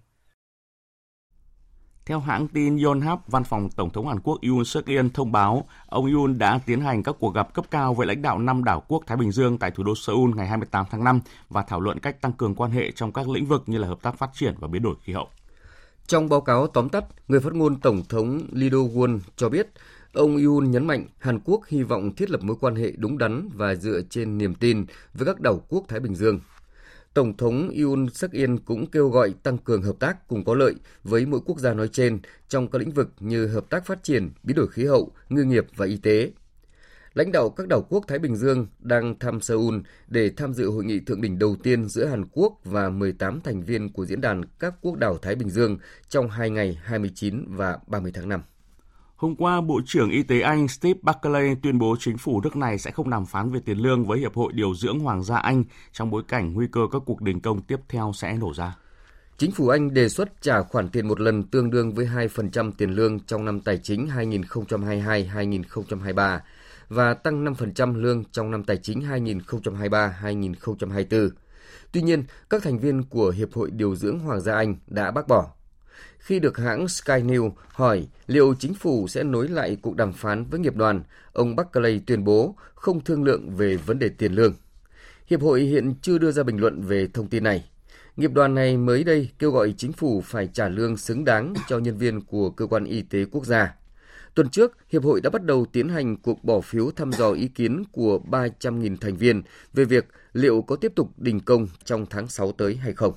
Theo 2.11 2.19
hãng 2.19 2.47
tin 2.47 2.83
Yonhap, 2.83 3.27
văn 3.27 3.43
phòng 3.43 3.69
Tổng 3.75 3.89
thống 3.89 4.07
Hàn 4.07 4.19
Quốc 4.19 4.39
Yoon 4.41 4.65
suk 4.65 4.85
yeol 4.85 5.05
thông 5.13 5.31
báo 5.31 5.67
ông 5.87 6.13
Yoon 6.13 6.37
đã 6.37 6.59
tiến 6.65 6.81
hành 6.81 7.03
các 7.03 7.15
cuộc 7.19 7.33
gặp 7.33 7.53
cấp 7.53 7.65
cao 7.71 7.93
với 7.93 8.07
lãnh 8.07 8.21
đạo 8.21 8.39
năm 8.39 8.63
đảo 8.63 8.83
quốc 8.87 9.03
Thái 9.07 9.17
Bình 9.17 9.31
Dương 9.31 9.57
tại 9.57 9.71
thủ 9.71 9.83
đô 9.83 9.95
Seoul 9.95 10.35
ngày 10.35 10.47
28 10.47 10.85
tháng 10.91 11.03
5 11.03 11.21
và 11.49 11.63
thảo 11.63 11.79
luận 11.79 11.99
cách 11.99 12.21
tăng 12.21 12.33
cường 12.33 12.55
quan 12.55 12.71
hệ 12.71 12.91
trong 12.91 13.11
các 13.11 13.29
lĩnh 13.29 13.45
vực 13.45 13.63
như 13.67 13.77
là 13.77 13.87
hợp 13.87 14.01
tác 14.01 14.17
phát 14.17 14.29
triển 14.33 14.55
và 14.59 14.67
biến 14.67 14.83
đổi 14.83 14.95
khí 15.03 15.13
hậu. 15.13 15.27
Trong 16.07 16.29
báo 16.29 16.41
cáo 16.41 16.67
tóm 16.67 16.89
tắt, 16.89 17.05
người 17.27 17.39
phát 17.39 17.53
ngôn 17.53 17.79
Tổng 17.79 18.03
thống 18.09 18.41
Lee 18.51 18.69
Do-won 18.69 19.19
cho 19.35 19.49
biết 19.49 19.67
Ông 20.13 20.37
Yoon 20.45 20.71
nhấn 20.71 20.87
mạnh 20.87 21.05
Hàn 21.19 21.39
Quốc 21.39 21.61
hy 21.67 21.83
vọng 21.83 22.15
thiết 22.15 22.29
lập 22.29 22.43
mối 22.43 22.55
quan 22.61 22.75
hệ 22.75 22.91
đúng 22.97 23.17
đắn 23.17 23.49
và 23.53 23.75
dựa 23.75 24.01
trên 24.09 24.37
niềm 24.37 24.55
tin 24.55 24.85
với 25.13 25.25
các 25.25 25.39
đảo 25.39 25.61
quốc 25.69 25.83
Thái 25.87 25.99
Bình 25.99 26.15
Dương. 26.15 26.39
Tổng 27.13 27.37
thống 27.37 27.69
Yoon 27.69 28.09
suk 28.09 28.31
yeol 28.31 28.55
cũng 28.65 28.91
kêu 28.91 29.09
gọi 29.09 29.33
tăng 29.43 29.57
cường 29.57 29.81
hợp 29.81 29.95
tác 29.99 30.27
cùng 30.27 30.43
có 30.45 30.55
lợi 30.55 30.75
với 31.03 31.25
mỗi 31.25 31.39
quốc 31.45 31.59
gia 31.59 31.73
nói 31.73 31.87
trên 31.87 32.19
trong 32.47 32.67
các 32.71 32.79
lĩnh 32.79 32.91
vực 32.91 33.09
như 33.19 33.47
hợp 33.47 33.69
tác 33.69 33.85
phát 33.85 34.03
triển, 34.03 34.31
biến 34.43 34.55
đổi 34.55 34.67
khí 34.67 34.85
hậu, 34.85 35.11
ngư 35.29 35.43
nghiệp 35.43 35.65
và 35.75 35.85
y 35.85 35.97
tế. 35.97 36.31
Lãnh 37.13 37.31
đạo 37.31 37.49
các 37.49 37.67
đảo 37.67 37.85
quốc 37.89 38.05
Thái 38.07 38.19
Bình 38.19 38.35
Dương 38.35 38.67
đang 38.79 39.19
thăm 39.19 39.41
Seoul 39.41 39.75
để 40.07 40.31
tham 40.37 40.53
dự 40.53 40.69
hội 40.69 40.83
nghị 40.83 40.99
thượng 40.99 41.21
đỉnh 41.21 41.39
đầu 41.39 41.55
tiên 41.63 41.89
giữa 41.89 42.05
Hàn 42.05 42.25
Quốc 42.31 42.59
và 42.63 42.89
18 42.89 43.41
thành 43.41 43.63
viên 43.63 43.93
của 43.93 44.05
diễn 44.05 44.21
đàn 44.21 44.45
các 44.59 44.73
quốc 44.81 44.95
đảo 44.95 45.17
Thái 45.17 45.35
Bình 45.35 45.49
Dương 45.49 45.77
trong 46.09 46.29
hai 46.29 46.49
ngày 46.49 46.79
29 46.83 47.45
và 47.47 47.79
30 47.87 48.11
tháng 48.11 48.29
5. 48.29 48.41
Hôm 49.21 49.35
qua, 49.35 49.61
Bộ 49.61 49.81
trưởng 49.85 50.09
Y 50.09 50.23
tế 50.23 50.41
Anh 50.41 50.67
Steve 50.67 50.99
Barclay 51.01 51.55
tuyên 51.63 51.79
bố 51.79 51.95
chính 51.99 52.17
phủ 52.17 52.41
nước 52.41 52.55
này 52.55 52.77
sẽ 52.77 52.91
không 52.91 53.09
đàm 53.09 53.25
phán 53.25 53.51
về 53.51 53.59
tiền 53.65 53.77
lương 53.77 54.05
với 54.05 54.19
Hiệp 54.19 54.35
hội 54.35 54.53
Điều 54.53 54.75
dưỡng 54.75 54.99
Hoàng 54.99 55.23
gia 55.23 55.37
Anh 55.37 55.63
trong 55.91 56.11
bối 56.11 56.23
cảnh 56.27 56.53
nguy 56.53 56.67
cơ 56.71 56.81
các 56.91 57.01
cuộc 57.05 57.21
đình 57.21 57.39
công 57.39 57.61
tiếp 57.61 57.79
theo 57.89 58.11
sẽ 58.15 58.33
nổ 58.33 58.53
ra. 58.53 58.77
Chính 59.37 59.51
phủ 59.51 59.67
Anh 59.67 59.93
đề 59.93 60.09
xuất 60.09 60.41
trả 60.41 60.61
khoản 60.61 60.89
tiền 60.89 61.07
một 61.07 61.19
lần 61.19 61.43
tương 61.43 61.71
đương 61.71 61.93
với 61.93 62.05
2% 62.05 62.71
tiền 62.77 62.91
lương 62.91 63.19
trong 63.19 63.45
năm 63.45 63.61
tài 63.61 63.77
chính 63.77 64.07
2022-2023 64.07 66.39
và 66.89 67.13
tăng 67.13 67.45
5% 67.45 67.95
lương 67.95 68.23
trong 68.31 68.51
năm 68.51 68.63
tài 68.63 68.77
chính 68.77 69.01
2023-2024. 69.01 71.29
Tuy 71.91 72.01
nhiên, 72.01 72.23
các 72.49 72.63
thành 72.63 72.79
viên 72.79 73.03
của 73.03 73.29
Hiệp 73.29 73.53
hội 73.53 73.71
Điều 73.71 73.95
dưỡng 73.95 74.19
Hoàng 74.19 74.41
gia 74.41 74.55
Anh 74.55 74.75
đã 74.87 75.11
bác 75.11 75.27
bỏ 75.27 75.51
khi 76.19 76.39
được 76.39 76.57
hãng 76.57 76.87
Sky 76.87 77.13
News 77.13 77.51
hỏi 77.67 78.07
liệu 78.27 78.53
chính 78.59 78.73
phủ 78.73 79.07
sẽ 79.07 79.23
nối 79.23 79.47
lại 79.47 79.77
cuộc 79.81 79.95
đàm 79.95 80.13
phán 80.13 80.45
với 80.45 80.59
nghiệp 80.59 80.75
đoàn, 80.75 81.03
ông 81.33 81.55
Barclay 81.55 82.01
tuyên 82.05 82.23
bố 82.23 82.55
không 82.75 83.03
thương 83.03 83.23
lượng 83.23 83.55
về 83.55 83.77
vấn 83.77 83.99
đề 83.99 84.09
tiền 84.09 84.33
lương. 84.33 84.53
Hiệp 85.27 85.41
hội 85.41 85.61
hiện 85.61 85.93
chưa 86.01 86.17
đưa 86.17 86.31
ra 86.31 86.43
bình 86.43 86.57
luận 86.57 86.81
về 86.81 87.07
thông 87.13 87.27
tin 87.27 87.43
này. 87.43 87.69
Nghiệp 88.17 88.33
đoàn 88.33 88.55
này 88.55 88.77
mới 88.77 89.03
đây 89.03 89.29
kêu 89.39 89.51
gọi 89.51 89.73
chính 89.77 89.93
phủ 89.93 90.21
phải 90.25 90.47
trả 90.53 90.69
lương 90.69 90.97
xứng 90.97 91.25
đáng 91.25 91.53
cho 91.67 91.79
nhân 91.79 91.97
viên 91.97 92.21
của 92.21 92.49
cơ 92.49 92.65
quan 92.65 92.85
y 92.85 93.01
tế 93.01 93.25
quốc 93.31 93.45
gia. 93.45 93.75
Tuần 94.35 94.49
trước, 94.49 94.77
Hiệp 94.89 95.03
hội 95.03 95.21
đã 95.21 95.29
bắt 95.29 95.43
đầu 95.43 95.65
tiến 95.71 95.89
hành 95.89 96.17
cuộc 96.17 96.43
bỏ 96.43 96.61
phiếu 96.61 96.91
thăm 96.91 97.11
dò 97.11 97.31
ý 97.31 97.47
kiến 97.47 97.83
của 97.91 98.19
300.000 98.31 98.97
thành 99.01 99.17
viên 99.17 99.41
về 99.73 99.85
việc 99.85 100.07
liệu 100.33 100.61
có 100.61 100.75
tiếp 100.75 100.91
tục 100.95 101.09
đình 101.17 101.39
công 101.39 101.67
trong 101.83 102.05
tháng 102.09 102.27
6 102.27 102.51
tới 102.51 102.75
hay 102.75 102.93
không. 102.93 103.13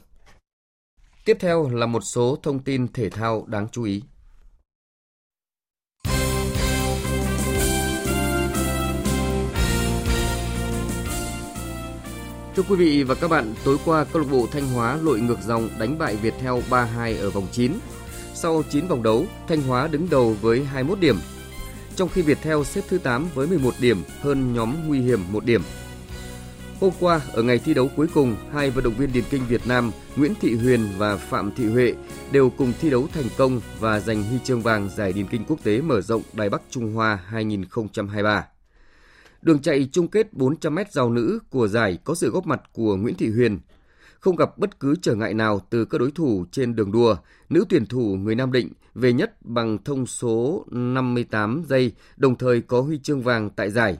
Tiếp 1.25 1.37
theo 1.41 1.69
là 1.69 1.87
một 1.87 2.01
số 2.01 2.39
thông 2.43 2.59
tin 2.59 2.93
thể 2.93 3.11
thao 3.11 3.45
đáng 3.47 3.67
chú 3.73 3.85
ý. 3.85 4.03
Thưa 12.57 12.63
quý 12.69 12.77
vị 12.77 13.03
và 13.03 13.15
các 13.15 13.29
bạn, 13.29 13.55
tối 13.65 13.77
qua 13.85 14.05
câu 14.05 14.23
lạc 14.23 14.29
bộ 14.31 14.47
Thanh 14.53 14.67
Hóa 14.67 14.97
lội 15.03 15.21
ngược 15.21 15.39
dòng 15.47 15.69
đánh 15.79 15.99
bại 15.99 16.17
Viettel 16.17 16.53
3-2 16.71 17.19
ở 17.19 17.31
vòng 17.31 17.47
9. 17.53 17.73
Sau 18.35 18.63
9 18.71 18.87
vòng 18.87 19.03
đấu, 19.03 19.25
Thanh 19.49 19.63
Hóa 19.63 19.89
đứng 19.89 20.11
đầu 20.11 20.37
với 20.41 20.65
21 20.65 21.01
điểm, 21.01 21.17
trong 21.97 22.09
khi 22.09 22.23
Viettel 22.23 22.63
xếp 22.63 22.81
thứ 22.89 22.99
8 22.99 23.29
với 23.35 23.47
11 23.47 23.75
điểm 23.81 24.03
hơn 24.21 24.55
nhóm 24.55 24.89
nguy 24.89 25.01
hiểm 25.01 25.21
1 25.33 25.45
điểm. 25.45 25.63
Hôm 26.81 26.93
qua, 27.01 27.21
ở 27.33 27.43
ngày 27.43 27.59
thi 27.59 27.75
đấu 27.75 27.91
cuối 27.97 28.07
cùng, 28.15 28.37
hai 28.53 28.71
vận 28.71 28.85
động 28.85 28.95
viên 28.95 29.13
điền 29.13 29.25
kinh 29.31 29.43
Việt 29.49 29.67
Nam 29.67 29.91
Nguyễn 30.17 30.35
Thị 30.41 30.55
Huyền 30.55 30.89
và 30.99 31.17
Phạm 31.17 31.53
Thị 31.57 31.67
Huệ 31.67 31.95
đều 32.33 32.51
cùng 32.51 32.73
thi 32.81 32.91
đấu 32.91 33.09
thành 33.13 33.25
công 33.39 33.61
và 33.81 34.01
giành 34.01 34.23
huy 34.23 34.39
chương 34.45 34.61
vàng 34.61 34.89
giải 34.97 35.13
điền 35.13 35.27
kinh 35.27 35.45
quốc 35.49 35.59
tế 35.63 35.81
mở 35.81 36.01
rộng 36.01 36.23
Đài 36.33 36.51
Bắc 36.51 36.63
Trung 36.71 36.95
Hoa 36.95 37.19
2023. 37.27 38.47
Đường 39.43 39.63
chạy 39.63 39.89
chung 39.93 40.09
kết 40.09 40.27
400m 40.33 40.85
giao 40.91 41.11
nữ 41.11 41.39
của 41.51 41.69
giải 41.69 41.99
có 42.05 42.15
sự 42.15 42.31
góp 42.31 42.47
mặt 42.47 42.61
của 42.73 42.97
Nguyễn 42.97 43.15
Thị 43.15 43.31
Huyền. 43.31 43.59
Không 44.21 44.37
gặp 44.37 44.59
bất 44.59 44.81
cứ 44.81 44.95
trở 45.03 45.15
ngại 45.15 45.35
nào 45.35 45.61
từ 45.71 45.85
các 45.85 45.99
đối 45.99 46.11
thủ 46.11 46.45
trên 46.53 46.77
đường 46.77 46.93
đua, 46.93 47.17
nữ 47.51 47.65
tuyển 47.69 47.87
thủ 47.87 48.17
người 48.17 48.35
Nam 48.35 48.53
Định 48.53 48.73
về 48.95 49.13
nhất 49.13 49.43
bằng 49.43 49.79
thông 49.85 50.07
số 50.07 50.65
58 50.71 51.65
giây, 51.69 51.93
đồng 52.17 52.39
thời 52.39 52.61
có 52.61 52.81
huy 52.81 52.99
chương 52.99 53.23
vàng 53.23 53.51
tại 53.51 53.71
giải 53.71 53.99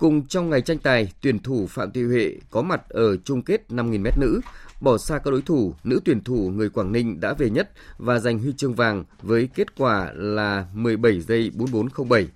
Cùng 0.00 0.26
trong 0.26 0.50
ngày 0.50 0.60
tranh 0.60 0.78
tài, 0.78 1.12
tuyển 1.20 1.38
thủ 1.38 1.66
Phạm 1.66 1.92
Thị 1.92 2.04
Huệ 2.04 2.36
có 2.50 2.62
mặt 2.62 2.88
ở 2.88 3.16
chung 3.16 3.42
kết 3.42 3.64
5.000m 3.68 4.10
nữ, 4.20 4.40
bỏ 4.80 4.98
xa 4.98 5.18
các 5.18 5.30
đối 5.30 5.42
thủ, 5.42 5.74
nữ 5.84 6.00
tuyển 6.04 6.24
thủ 6.24 6.50
người 6.54 6.70
Quảng 6.70 6.92
Ninh 6.92 7.20
đã 7.20 7.34
về 7.38 7.50
nhất 7.50 7.70
và 7.98 8.18
giành 8.18 8.38
huy 8.38 8.52
chương 8.56 8.74
vàng 8.74 9.04
với 9.22 9.48
kết 9.54 9.78
quả 9.78 10.10
là 10.14 10.66
17 10.74 11.20
giây 11.20 11.50
4407. 11.54 12.28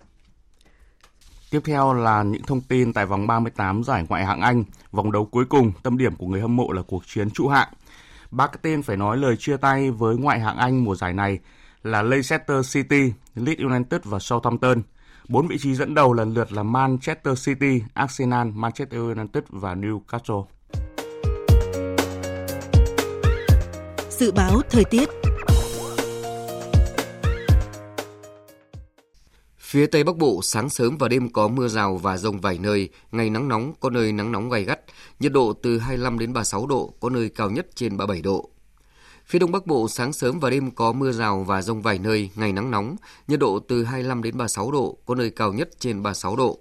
Tiếp 1.50 1.61
theo 1.64 1.94
là 1.94 2.22
những 2.22 2.42
thông 2.42 2.61
tin 2.61 2.92
tại 2.92 3.07
vòng 3.07 3.27
38 3.27 3.85
giải 3.85 4.07
ngoại 4.09 4.27
hạng 4.27 4.40
Anh, 4.40 4.64
vòng 4.92 5.12
đấu 5.12 5.24
cuối 5.24 5.44
cùng, 5.44 5.72
tâm 5.83 5.98
điểm 5.98 6.16
của 6.16 6.27
người 6.27 6.40
hâm 6.40 6.57
mộ 6.57 6.72
là 6.72 6.83
cuộc 6.83 7.03
chiến 7.07 7.31
trụ 7.31 7.48
hạng. 7.48 7.68
Ba 8.31 8.46
cái 8.46 8.59
tên 8.62 8.83
phải 8.83 8.96
nói 8.96 9.16
lời 9.16 9.37
chia 9.37 9.57
tay 9.57 9.90
với 9.90 10.16
ngoại 10.16 10.40
hạng 10.40 10.57
Anh 10.57 10.85
mùa 10.85 10.94
giải 10.94 11.12
này 11.12 11.38
là 11.83 12.03
Leicester 12.03 12.74
City, 12.74 13.12
Leeds 13.35 13.61
United 13.61 14.00
và 14.05 14.18
Southampton– 14.18 14.83
Bốn 15.29 15.47
vị 15.47 15.59
trí 15.59 15.75
dẫn 15.75 15.95
đầu 15.95 16.13
lần 16.13 16.35
lượt 16.35 16.53
là 16.53 16.63
Manchester 16.63 17.47
City, 17.47 17.83
Arsenal, 17.95 18.49
Manchester 18.49 19.01
United 19.01 19.45
và 19.49 19.75
Newcastle. 19.75 20.45
Dự 24.11 24.33
báo 24.33 24.61
thời 24.71 24.85
tiết 24.85 25.09
Phía 29.59 29.87
Tây 29.87 30.05
Bắc 30.05 30.17
Bộ 30.17 30.41
sáng 30.43 30.71
sớm 30.71 30.97
và 30.99 31.09
đêm 31.09 31.33
có 31.33 31.49
mưa 31.49 31.69
rào 31.69 31.97
và 31.97 32.17
rông 32.17 32.41
vài 32.41 32.59
nơi, 32.59 32.89
ngày 33.13 33.31
nắng 33.31 33.49
nóng 33.49 33.73
có 33.81 33.91
nơi 33.91 34.13
nắng 34.13 34.33
nóng 34.33 34.51
gay 34.51 34.65
gắt, 34.65 34.81
nhiệt 35.21 35.33
độ 35.33 35.53
từ 35.63 35.79
25 35.79 36.19
đến 36.19 36.33
36 36.33 36.67
độ, 36.67 36.95
có 37.01 37.11
nơi 37.11 37.29
cao 37.29 37.51
nhất 37.51 37.67
trên 37.75 37.97
37 37.97 38.23
độ. 38.23 38.51
Phía 39.27 39.39
Đông 39.39 39.53
Bắc 39.53 39.67
Bộ 39.67 39.89
sáng 39.89 40.13
sớm 40.13 40.41
và 40.41 40.51
đêm 40.51 40.71
có 40.71 40.93
mưa 40.93 41.13
rào 41.13 41.45
và 41.45 41.63
rông 41.63 41.83
vài 41.83 41.99
nơi, 41.99 42.31
ngày 42.35 42.53
nắng 42.53 42.71
nóng, 42.71 42.97
nhiệt 43.29 43.41
độ 43.41 43.59
từ 43.59 43.85
25 43.85 44.23
đến 44.23 44.37
36 44.37 44.71
độ, 44.71 44.99
có 45.07 45.15
nơi 45.15 45.31
cao 45.31 45.53
nhất 45.53 45.71
trên 45.79 46.03
36 46.03 46.37
độ. 46.37 46.59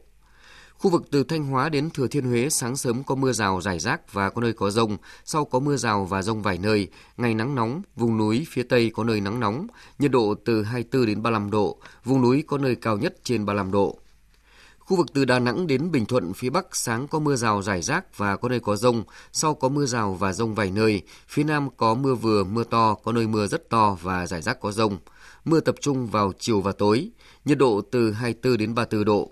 Khu 0.77 0.89
vực 0.91 1.03
từ 1.11 1.23
Thanh 1.23 1.45
Hóa 1.45 1.69
đến 1.69 1.89
Thừa 1.89 2.07
Thiên 2.07 2.25
Huế 2.25 2.49
sáng 2.49 2.75
sớm 2.75 3.03
có 3.03 3.15
mưa 3.15 3.31
rào 3.31 3.61
rải 3.61 3.79
rác 3.79 4.13
và 4.13 4.29
có 4.29 4.41
nơi 4.41 4.53
có 4.53 4.69
rông, 4.71 4.97
sau 5.25 5.45
có 5.45 5.59
mưa 5.59 5.77
rào 5.77 6.05
và 6.05 6.21
rông 6.21 6.41
vài 6.41 6.57
nơi, 6.57 6.87
ngày 7.17 7.33
nắng 7.33 7.55
nóng, 7.55 7.81
vùng 7.95 8.17
núi 8.17 8.47
phía 8.49 8.63
Tây 8.63 8.91
có 8.93 9.03
nơi 9.03 9.21
nắng 9.21 9.39
nóng, 9.39 9.67
nhiệt 9.99 10.11
độ 10.11 10.35
từ 10.45 10.63
24 10.63 11.05
đến 11.05 11.23
35 11.23 11.51
độ, 11.51 11.77
vùng 12.03 12.21
núi 12.21 12.43
có 12.47 12.57
nơi 12.57 12.75
cao 12.75 12.97
nhất 12.97 13.15
trên 13.23 13.45
35 13.45 13.71
độ. 13.71 13.99
Khu 14.93 14.97
vực 14.97 15.13
từ 15.13 15.25
Đà 15.25 15.39
Nẵng 15.39 15.67
đến 15.67 15.91
Bình 15.91 16.05
Thuận 16.05 16.33
phía 16.33 16.49
Bắc 16.49 16.75
sáng 16.75 17.07
có 17.07 17.19
mưa 17.19 17.35
rào 17.35 17.61
rải 17.61 17.81
rác 17.81 18.17
và 18.17 18.37
có 18.37 18.49
nơi 18.49 18.59
có 18.59 18.75
rông, 18.75 19.03
sau 19.31 19.53
có 19.53 19.69
mưa 19.69 19.85
rào 19.85 20.13
và 20.13 20.33
rông 20.33 20.55
vài 20.55 20.71
nơi. 20.71 21.01
Phía 21.27 21.43
Nam 21.43 21.69
có 21.77 21.93
mưa 21.93 22.15
vừa, 22.15 22.43
mưa 22.43 22.63
to, 22.63 22.93
có 22.93 23.11
nơi 23.11 23.27
mưa 23.27 23.47
rất 23.47 23.69
to 23.69 23.97
và 24.01 24.27
rải 24.27 24.41
rác 24.41 24.59
có 24.59 24.71
rông. 24.71 24.97
Mưa 25.45 25.59
tập 25.59 25.75
trung 25.81 26.07
vào 26.07 26.31
chiều 26.39 26.61
và 26.61 26.71
tối, 26.71 27.09
nhiệt 27.45 27.57
độ 27.57 27.81
từ 27.91 28.11
24 28.11 28.57
đến 28.57 28.75
34 28.75 29.05
độ. 29.05 29.31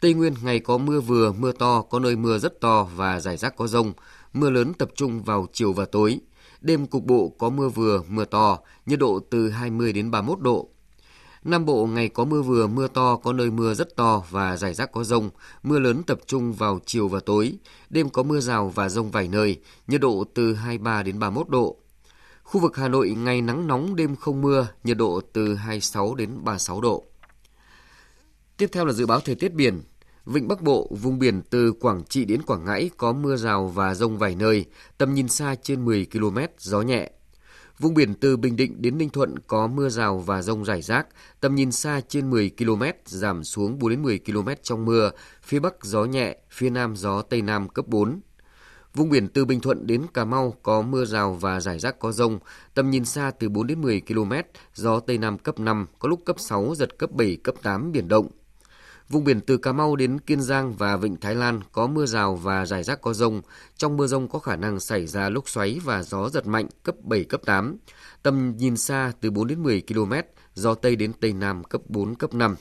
Tây 0.00 0.14
Nguyên 0.14 0.34
ngày 0.42 0.60
có 0.60 0.78
mưa 0.78 1.00
vừa, 1.00 1.32
mưa 1.32 1.52
to, 1.52 1.82
có 1.82 1.98
nơi 1.98 2.16
mưa 2.16 2.38
rất 2.38 2.60
to 2.60 2.88
và 2.96 3.20
rải 3.20 3.36
rác 3.36 3.56
có 3.56 3.66
rông. 3.66 3.92
Mưa 4.32 4.50
lớn 4.50 4.74
tập 4.74 4.90
trung 4.94 5.22
vào 5.22 5.46
chiều 5.52 5.72
và 5.72 5.84
tối. 5.84 6.20
Đêm 6.60 6.86
cục 6.86 7.04
bộ 7.04 7.32
có 7.38 7.50
mưa 7.50 7.68
vừa, 7.68 8.02
mưa 8.08 8.24
to, 8.24 8.58
nhiệt 8.86 8.98
độ 8.98 9.20
từ 9.30 9.50
20 9.50 9.92
đến 9.92 10.10
31 10.10 10.40
độ. 10.40 10.68
Nam 11.46 11.64
Bộ 11.64 11.86
ngày 11.86 12.08
có 12.08 12.24
mưa 12.24 12.42
vừa, 12.42 12.66
mưa 12.66 12.88
to, 12.88 13.16
có 13.16 13.32
nơi 13.32 13.50
mưa 13.50 13.74
rất 13.74 13.96
to 13.96 14.22
và 14.30 14.56
rải 14.56 14.74
rác 14.74 14.92
có 14.92 15.04
rông. 15.04 15.30
Mưa 15.62 15.78
lớn 15.78 16.02
tập 16.02 16.18
trung 16.26 16.52
vào 16.52 16.80
chiều 16.86 17.08
và 17.08 17.20
tối. 17.20 17.52
Đêm 17.90 18.10
có 18.10 18.22
mưa 18.22 18.40
rào 18.40 18.68
và 18.68 18.88
rông 18.88 19.10
vài 19.10 19.28
nơi, 19.28 19.60
nhiệt 19.86 20.00
độ 20.00 20.24
từ 20.34 20.54
23 20.54 21.02
đến 21.02 21.18
31 21.18 21.48
độ. 21.48 21.76
Khu 22.42 22.60
vực 22.60 22.76
Hà 22.76 22.88
Nội 22.88 23.10
ngày 23.10 23.40
nắng 23.40 23.66
nóng 23.66 23.96
đêm 23.96 24.16
không 24.16 24.42
mưa, 24.42 24.68
nhiệt 24.84 24.96
độ 24.96 25.20
từ 25.32 25.54
26 25.54 26.14
đến 26.14 26.44
36 26.44 26.80
độ. 26.80 27.04
Tiếp 28.56 28.68
theo 28.72 28.84
là 28.84 28.92
dự 28.92 29.06
báo 29.06 29.20
thời 29.20 29.34
tiết 29.34 29.54
biển. 29.54 29.82
Vịnh 30.24 30.48
Bắc 30.48 30.62
Bộ, 30.62 30.88
vùng 30.90 31.18
biển 31.18 31.42
từ 31.50 31.72
Quảng 31.72 32.04
Trị 32.04 32.24
đến 32.24 32.42
Quảng 32.42 32.64
Ngãi 32.64 32.90
có 32.96 33.12
mưa 33.12 33.36
rào 33.36 33.66
và 33.66 33.94
rông 33.94 34.18
vài 34.18 34.34
nơi, 34.34 34.64
tầm 34.98 35.14
nhìn 35.14 35.28
xa 35.28 35.54
trên 35.62 35.84
10 35.84 36.06
km, 36.12 36.38
gió 36.58 36.82
nhẹ. 36.82 37.10
Vùng 37.78 37.94
biển 37.94 38.14
từ 38.14 38.36
Bình 38.36 38.56
Định 38.56 38.82
đến 38.82 38.98
Ninh 38.98 39.10
Thuận 39.10 39.38
có 39.38 39.66
mưa 39.66 39.88
rào 39.88 40.18
và 40.18 40.42
rông 40.42 40.64
rải 40.64 40.82
rác, 40.82 41.06
tầm 41.40 41.54
nhìn 41.54 41.72
xa 41.72 42.00
trên 42.08 42.30
10 42.30 42.50
km, 42.58 42.82
giảm 43.04 43.44
xuống 43.44 43.78
4 43.78 43.90
đến 43.90 44.02
10 44.02 44.18
km 44.18 44.48
trong 44.62 44.84
mưa, 44.84 45.10
phía 45.42 45.58
Bắc 45.58 45.84
gió 45.84 46.04
nhẹ, 46.04 46.36
phía 46.50 46.70
Nam 46.70 46.96
gió 46.96 47.22
Tây 47.22 47.42
Nam 47.42 47.68
cấp 47.68 47.86
4. 47.88 48.20
Vùng 48.94 49.10
biển 49.10 49.28
từ 49.28 49.44
Bình 49.44 49.60
Thuận 49.60 49.86
đến 49.86 50.02
Cà 50.14 50.24
Mau 50.24 50.54
có 50.62 50.82
mưa 50.82 51.04
rào 51.04 51.34
và 51.34 51.60
rải 51.60 51.78
rác 51.78 51.98
có 51.98 52.12
rông, 52.12 52.38
tầm 52.74 52.90
nhìn 52.90 53.04
xa 53.04 53.30
từ 53.38 53.48
4 53.48 53.66
đến 53.66 53.82
10 53.82 54.00
km, 54.00 54.32
gió 54.74 55.00
Tây 55.00 55.18
Nam 55.18 55.38
cấp 55.38 55.60
5, 55.60 55.86
có 55.98 56.08
lúc 56.08 56.20
cấp 56.24 56.36
6, 56.38 56.74
giật 56.74 56.98
cấp 56.98 57.10
7, 57.12 57.36
cấp 57.36 57.54
8, 57.62 57.92
biển 57.92 58.08
động. 58.08 58.28
Vùng 59.08 59.24
biển 59.24 59.40
từ 59.40 59.56
Cà 59.56 59.72
Mau 59.72 59.96
đến 59.96 60.20
Kiên 60.20 60.40
Giang 60.40 60.74
và 60.74 60.96
Vịnh 60.96 61.16
Thái 61.16 61.34
Lan 61.34 61.60
có 61.72 61.86
mưa 61.86 62.06
rào 62.06 62.36
và 62.36 62.66
rải 62.66 62.82
rác 62.82 63.00
có 63.00 63.12
rông. 63.12 63.42
Trong 63.76 63.96
mưa 63.96 64.06
rông 64.06 64.28
có 64.28 64.38
khả 64.38 64.56
năng 64.56 64.80
xảy 64.80 65.06
ra 65.06 65.28
lốc 65.28 65.48
xoáy 65.48 65.80
và 65.84 66.02
gió 66.02 66.28
giật 66.28 66.46
mạnh 66.46 66.68
cấp 66.82 66.94
7, 67.02 67.24
cấp 67.24 67.40
8. 67.44 67.76
Tầm 68.22 68.54
nhìn 68.56 68.76
xa 68.76 69.12
từ 69.20 69.30
4 69.30 69.46
đến 69.46 69.62
10 69.62 69.82
km, 69.88 70.12
gió 70.54 70.74
Tây 70.74 70.96
đến 70.96 71.12
Tây 71.20 71.32
Nam 71.32 71.64
cấp 71.64 71.80
4, 71.88 72.14
cấp 72.14 72.34
5. 72.34 72.56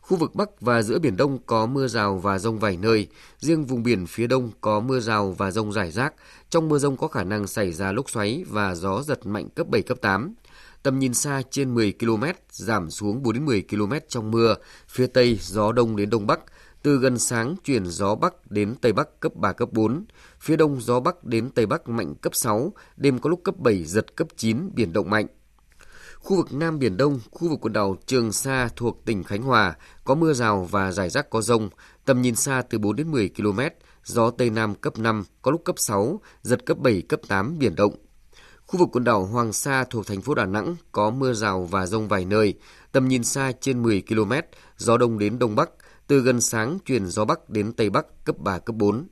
Khu 0.00 0.16
vực 0.16 0.34
Bắc 0.34 0.60
và 0.60 0.82
giữa 0.82 0.98
Biển 0.98 1.16
Đông 1.16 1.38
có 1.46 1.66
mưa 1.66 1.88
rào 1.88 2.18
và 2.18 2.38
rông 2.38 2.58
vài 2.58 2.76
nơi. 2.76 3.06
Riêng 3.38 3.64
vùng 3.64 3.82
biển 3.82 4.06
phía 4.06 4.26
Đông 4.26 4.50
có 4.60 4.80
mưa 4.80 5.00
rào 5.00 5.32
và 5.38 5.50
rông 5.50 5.72
rải 5.72 5.90
rác. 5.90 6.14
Trong 6.50 6.68
mưa 6.68 6.78
rông 6.78 6.96
có 6.96 7.08
khả 7.08 7.24
năng 7.24 7.46
xảy 7.46 7.72
ra 7.72 7.92
lốc 7.92 8.10
xoáy 8.10 8.44
và 8.48 8.74
gió 8.74 9.02
giật 9.02 9.26
mạnh 9.26 9.48
cấp 9.48 9.68
7, 9.68 9.82
cấp 9.82 9.98
8 10.00 10.34
tầm 10.82 10.98
nhìn 10.98 11.14
xa 11.14 11.42
trên 11.50 11.74
10 11.74 11.92
km, 12.00 12.24
giảm 12.50 12.90
xuống 12.90 13.22
4 13.22 13.34
đến 13.34 13.44
10 13.44 13.64
km 13.70 13.92
trong 14.08 14.30
mưa, 14.30 14.54
phía 14.88 15.06
Tây 15.06 15.38
gió 15.42 15.72
đông 15.72 15.96
đến 15.96 16.10
đông 16.10 16.26
bắc, 16.26 16.40
từ 16.82 16.98
gần 16.98 17.18
sáng 17.18 17.56
chuyển 17.64 17.86
gió 17.86 18.14
bắc 18.14 18.50
đến 18.50 18.74
tây 18.80 18.92
bắc 18.92 19.20
cấp 19.20 19.34
3 19.34 19.52
cấp 19.52 19.68
4, 19.72 20.04
phía 20.40 20.56
đông 20.56 20.80
gió 20.80 21.00
bắc 21.00 21.24
đến 21.24 21.50
tây 21.50 21.66
bắc 21.66 21.88
mạnh 21.88 22.14
cấp 22.14 22.34
6, 22.34 22.72
đêm 22.96 23.18
có 23.18 23.30
lúc 23.30 23.40
cấp 23.44 23.58
7 23.58 23.84
giật 23.84 24.16
cấp 24.16 24.28
9 24.36 24.70
biển 24.74 24.92
động 24.92 25.10
mạnh. 25.10 25.26
Khu 26.16 26.36
vực 26.36 26.52
Nam 26.52 26.78
Biển 26.78 26.96
Đông, 26.96 27.20
khu 27.30 27.48
vực 27.48 27.58
quần 27.62 27.72
đảo 27.72 27.96
Trường 28.06 28.32
Sa 28.32 28.68
thuộc 28.76 29.04
tỉnh 29.04 29.24
Khánh 29.24 29.42
Hòa 29.42 29.76
có 30.04 30.14
mưa 30.14 30.32
rào 30.32 30.68
và 30.70 30.92
rải 30.92 31.10
rác 31.10 31.30
có 31.30 31.40
rông, 31.40 31.68
tầm 32.04 32.22
nhìn 32.22 32.34
xa 32.34 32.62
từ 32.70 32.78
4 32.78 32.96
đến 32.96 33.10
10 33.10 33.30
km, 33.36 33.60
gió 34.04 34.30
Tây 34.30 34.50
Nam 34.50 34.74
cấp 34.74 34.98
5, 34.98 35.24
có 35.42 35.50
lúc 35.50 35.64
cấp 35.64 35.74
6, 35.78 36.20
giật 36.42 36.66
cấp 36.66 36.78
7, 36.78 37.02
cấp 37.08 37.20
8, 37.28 37.58
biển 37.58 37.74
động. 37.74 37.94
Khu 38.68 38.78
vực 38.78 38.88
quần 38.92 39.04
đảo 39.04 39.24
Hoàng 39.24 39.52
Sa 39.52 39.84
thuộc 39.84 40.06
thành 40.06 40.20
phố 40.20 40.34
Đà 40.34 40.46
Nẵng 40.46 40.76
có 40.92 41.10
mưa 41.10 41.32
rào 41.32 41.64
và 41.64 41.86
rông 41.86 42.08
vài 42.08 42.24
nơi, 42.24 42.54
tầm 42.92 43.08
nhìn 43.08 43.24
xa 43.24 43.52
trên 43.60 43.82
10 43.82 44.02
km, 44.08 44.32
gió 44.76 44.96
đông 44.96 45.18
đến 45.18 45.38
đông 45.38 45.56
bắc, 45.56 45.70
từ 46.06 46.20
gần 46.20 46.40
sáng 46.40 46.78
chuyển 46.84 47.06
gió 47.06 47.24
bắc 47.24 47.50
đến 47.50 47.72
tây 47.72 47.90
bắc 47.90 48.24
cấp 48.24 48.36
3, 48.38 48.58
cấp 48.58 48.76
4. 48.76 49.08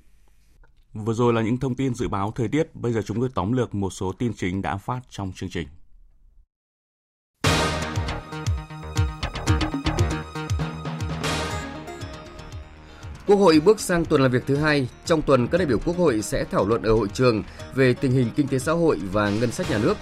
Vừa 0.92 1.12
rồi 1.12 1.32
là 1.32 1.42
những 1.42 1.60
thông 1.60 1.74
tin 1.74 1.94
dự 1.94 2.08
báo 2.08 2.32
thời 2.34 2.48
tiết, 2.48 2.74
bây 2.74 2.92
giờ 2.92 3.02
chúng 3.06 3.20
tôi 3.20 3.28
tóm 3.34 3.52
lược 3.52 3.74
một 3.74 3.90
số 3.90 4.12
tin 4.12 4.34
chính 4.34 4.62
đã 4.62 4.76
phát 4.76 5.00
trong 5.10 5.32
chương 5.36 5.50
trình. 5.50 5.68
Quốc 13.26 13.36
hội 13.36 13.60
bước 13.64 13.80
sang 13.80 14.04
tuần 14.04 14.22
làm 14.22 14.30
việc 14.30 14.42
thứ 14.46 14.56
hai. 14.56 14.88
Trong 15.04 15.22
tuần, 15.22 15.48
các 15.48 15.58
đại 15.58 15.66
biểu 15.66 15.78
Quốc 15.78 15.96
hội 15.96 16.22
sẽ 16.22 16.44
thảo 16.44 16.66
luận 16.66 16.82
ở 16.82 16.92
hội 16.92 17.08
trường 17.14 17.42
về 17.74 17.94
tình 17.94 18.12
hình 18.12 18.30
kinh 18.36 18.48
tế 18.48 18.58
xã 18.58 18.72
hội 18.72 18.98
và 19.12 19.30
ngân 19.30 19.52
sách 19.52 19.70
nhà 19.70 19.78
nước. 19.78 19.96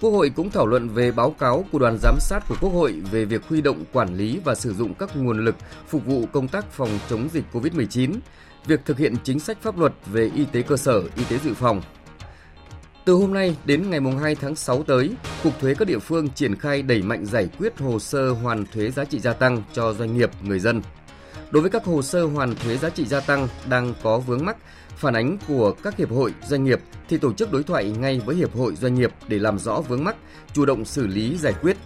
Quốc 0.00 0.10
hội 0.10 0.30
cũng 0.36 0.50
thảo 0.50 0.66
luận 0.66 0.88
về 0.88 1.12
báo 1.12 1.30
cáo 1.30 1.64
của 1.72 1.78
đoàn 1.78 1.98
giám 2.02 2.16
sát 2.20 2.40
của 2.48 2.56
Quốc 2.60 2.70
hội 2.70 3.02
về 3.10 3.24
việc 3.24 3.48
huy 3.48 3.60
động 3.60 3.84
quản 3.92 4.14
lý 4.16 4.40
và 4.44 4.54
sử 4.54 4.74
dụng 4.74 4.94
các 4.94 5.16
nguồn 5.16 5.44
lực 5.44 5.54
phục 5.88 6.06
vụ 6.06 6.26
công 6.32 6.48
tác 6.48 6.72
phòng 6.72 6.98
chống 7.10 7.28
dịch 7.32 7.44
COVID-19, 7.52 8.14
việc 8.66 8.80
thực 8.84 8.98
hiện 8.98 9.14
chính 9.24 9.40
sách 9.40 9.58
pháp 9.62 9.78
luật 9.78 9.92
về 10.06 10.30
y 10.34 10.44
tế 10.44 10.62
cơ 10.62 10.76
sở, 10.76 11.02
y 11.16 11.24
tế 11.24 11.38
dự 11.44 11.54
phòng. 11.54 11.82
Từ 13.04 13.12
hôm 13.12 13.34
nay 13.34 13.56
đến 13.64 13.90
ngày 13.90 14.00
2 14.20 14.34
tháng 14.34 14.56
6 14.56 14.82
tới, 14.82 15.10
Cục 15.42 15.60
Thuế 15.60 15.74
các 15.74 15.88
địa 15.88 15.98
phương 15.98 16.28
triển 16.28 16.56
khai 16.56 16.82
đẩy 16.82 17.02
mạnh 17.02 17.26
giải 17.26 17.48
quyết 17.58 17.78
hồ 17.78 17.98
sơ 17.98 18.30
hoàn 18.30 18.66
thuế 18.66 18.90
giá 18.90 19.04
trị 19.04 19.20
gia 19.20 19.32
tăng 19.32 19.62
cho 19.72 19.92
doanh 19.92 20.16
nghiệp, 20.16 20.30
người 20.42 20.58
dân. 20.58 20.82
Đối 21.52 21.62
với 21.62 21.70
các 21.70 21.84
hồ 21.84 22.02
sơ 22.02 22.24
hoàn 22.24 22.54
thuế 22.54 22.76
giá 22.76 22.90
trị 22.90 23.06
gia 23.06 23.20
tăng 23.20 23.48
đang 23.68 23.94
có 24.02 24.18
vướng 24.18 24.44
mắc, 24.44 24.56
phản 24.96 25.14
ánh 25.14 25.38
của 25.48 25.72
các 25.82 25.96
hiệp 25.96 26.10
hội 26.10 26.34
doanh 26.46 26.64
nghiệp 26.64 26.80
thì 27.08 27.18
tổ 27.18 27.32
chức 27.32 27.52
đối 27.52 27.62
thoại 27.62 27.90
ngay 27.90 28.20
với 28.26 28.36
hiệp 28.36 28.56
hội 28.56 28.74
doanh 28.74 28.94
nghiệp 28.94 29.12
để 29.28 29.38
làm 29.38 29.58
rõ 29.58 29.80
vướng 29.80 30.04
mắc, 30.04 30.16
chủ 30.52 30.66
động 30.66 30.84
xử 30.84 31.06
lý 31.06 31.36
giải 31.36 31.54
quyết. 31.62 31.76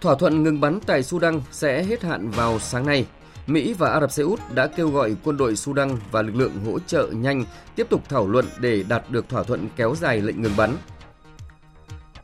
Thỏa 0.00 0.14
thuận 0.14 0.42
ngừng 0.42 0.60
bắn 0.60 0.80
tại 0.86 1.02
Sudan 1.02 1.40
sẽ 1.50 1.84
hết 1.84 2.02
hạn 2.02 2.30
vào 2.30 2.58
sáng 2.58 2.86
nay. 2.86 3.06
Mỹ 3.46 3.74
và 3.78 3.90
Ả 3.90 4.00
Rập 4.00 4.12
Xê 4.12 4.22
Út 4.22 4.40
đã 4.54 4.66
kêu 4.66 4.90
gọi 4.90 5.16
quân 5.24 5.36
đội 5.36 5.56
Sudan 5.56 5.96
và 6.10 6.22
lực 6.22 6.36
lượng 6.36 6.64
hỗ 6.66 6.78
trợ 6.78 7.08
nhanh 7.12 7.44
tiếp 7.76 7.86
tục 7.90 8.02
thảo 8.08 8.28
luận 8.28 8.44
để 8.60 8.84
đạt 8.88 9.10
được 9.10 9.28
thỏa 9.28 9.42
thuận 9.42 9.68
kéo 9.76 9.94
dài 9.94 10.20
lệnh 10.20 10.42
ngừng 10.42 10.56
bắn 10.56 10.76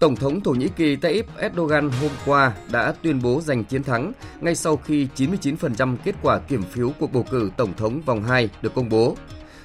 Tổng 0.01 0.17
thống 0.17 0.41
Thổ 0.41 0.51
Nhĩ 0.51 0.69
Kỳ 0.77 0.97
Tayyip 0.97 1.27
Erdogan 1.37 1.91
hôm 1.91 2.11
qua 2.27 2.53
đã 2.73 2.95
tuyên 3.03 3.21
bố 3.23 3.41
giành 3.41 3.65
chiến 3.65 3.83
thắng 3.83 4.13
ngay 4.41 4.55
sau 4.55 4.77
khi 4.77 5.09
99% 5.17 5.97
kết 6.05 6.15
quả 6.23 6.39
kiểm 6.39 6.63
phiếu 6.63 6.93
cuộc 6.99 7.13
bầu 7.13 7.27
cử 7.31 7.51
Tổng 7.57 7.73
thống 7.77 8.01
vòng 8.07 8.23
2 8.23 8.51
được 8.63 8.75
công 8.75 8.89
bố. 8.89 9.17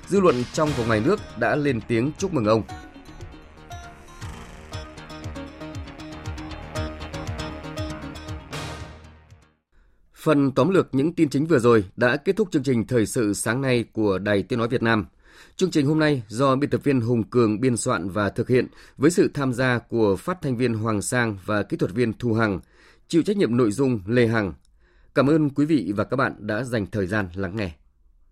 Dư 0.07 0.19
luận 0.19 0.35
trong 0.53 0.69
và 0.77 0.85
ngoài 0.85 1.01
nước 1.05 1.19
đã 1.39 1.55
lên 1.55 1.79
tiếng 1.87 2.11
chúc 2.17 2.33
mừng 2.33 2.45
ông. 2.45 2.63
Phần 10.15 10.51
tóm 10.51 10.69
lược 10.69 10.87
những 10.91 11.13
tin 11.13 11.29
chính 11.29 11.45
vừa 11.45 11.59
rồi 11.59 11.83
đã 11.95 12.17
kết 12.17 12.35
thúc 12.35 12.51
chương 12.51 12.63
trình 12.63 12.87
thời 12.87 13.05
sự 13.05 13.33
sáng 13.33 13.61
nay 13.61 13.85
của 13.93 14.17
Đài 14.19 14.43
Tiếng 14.43 14.59
Nói 14.59 14.67
Việt 14.67 14.83
Nam. 14.83 15.05
Chương 15.55 15.71
trình 15.71 15.85
hôm 15.85 15.99
nay 15.99 16.23
do 16.27 16.55
biên 16.55 16.69
tập 16.69 16.83
viên 16.83 17.01
Hùng 17.01 17.23
Cường 17.23 17.61
biên 17.61 17.77
soạn 17.77 18.09
và 18.09 18.29
thực 18.29 18.49
hiện 18.49 18.67
với 18.97 19.11
sự 19.11 19.31
tham 19.33 19.53
gia 19.53 19.79
của 19.79 20.15
phát 20.15 20.37
thanh 20.41 20.57
viên 20.57 20.73
Hoàng 20.73 21.01
Sang 21.01 21.37
và 21.45 21.63
kỹ 21.63 21.77
thuật 21.77 21.91
viên 21.91 22.13
Thu 22.13 22.33
Hằng, 22.33 22.59
chịu 23.07 23.23
trách 23.23 23.37
nhiệm 23.37 23.57
nội 23.57 23.71
dung 23.71 23.99
Lê 24.07 24.27
Hằng. 24.27 24.53
Cảm 25.15 25.29
ơn 25.29 25.49
quý 25.49 25.65
vị 25.65 25.93
và 25.95 26.03
các 26.03 26.17
bạn 26.17 26.33
đã 26.39 26.63
dành 26.63 26.85
thời 26.85 27.07
gian 27.07 27.29
lắng 27.35 27.55
nghe. 27.55 27.71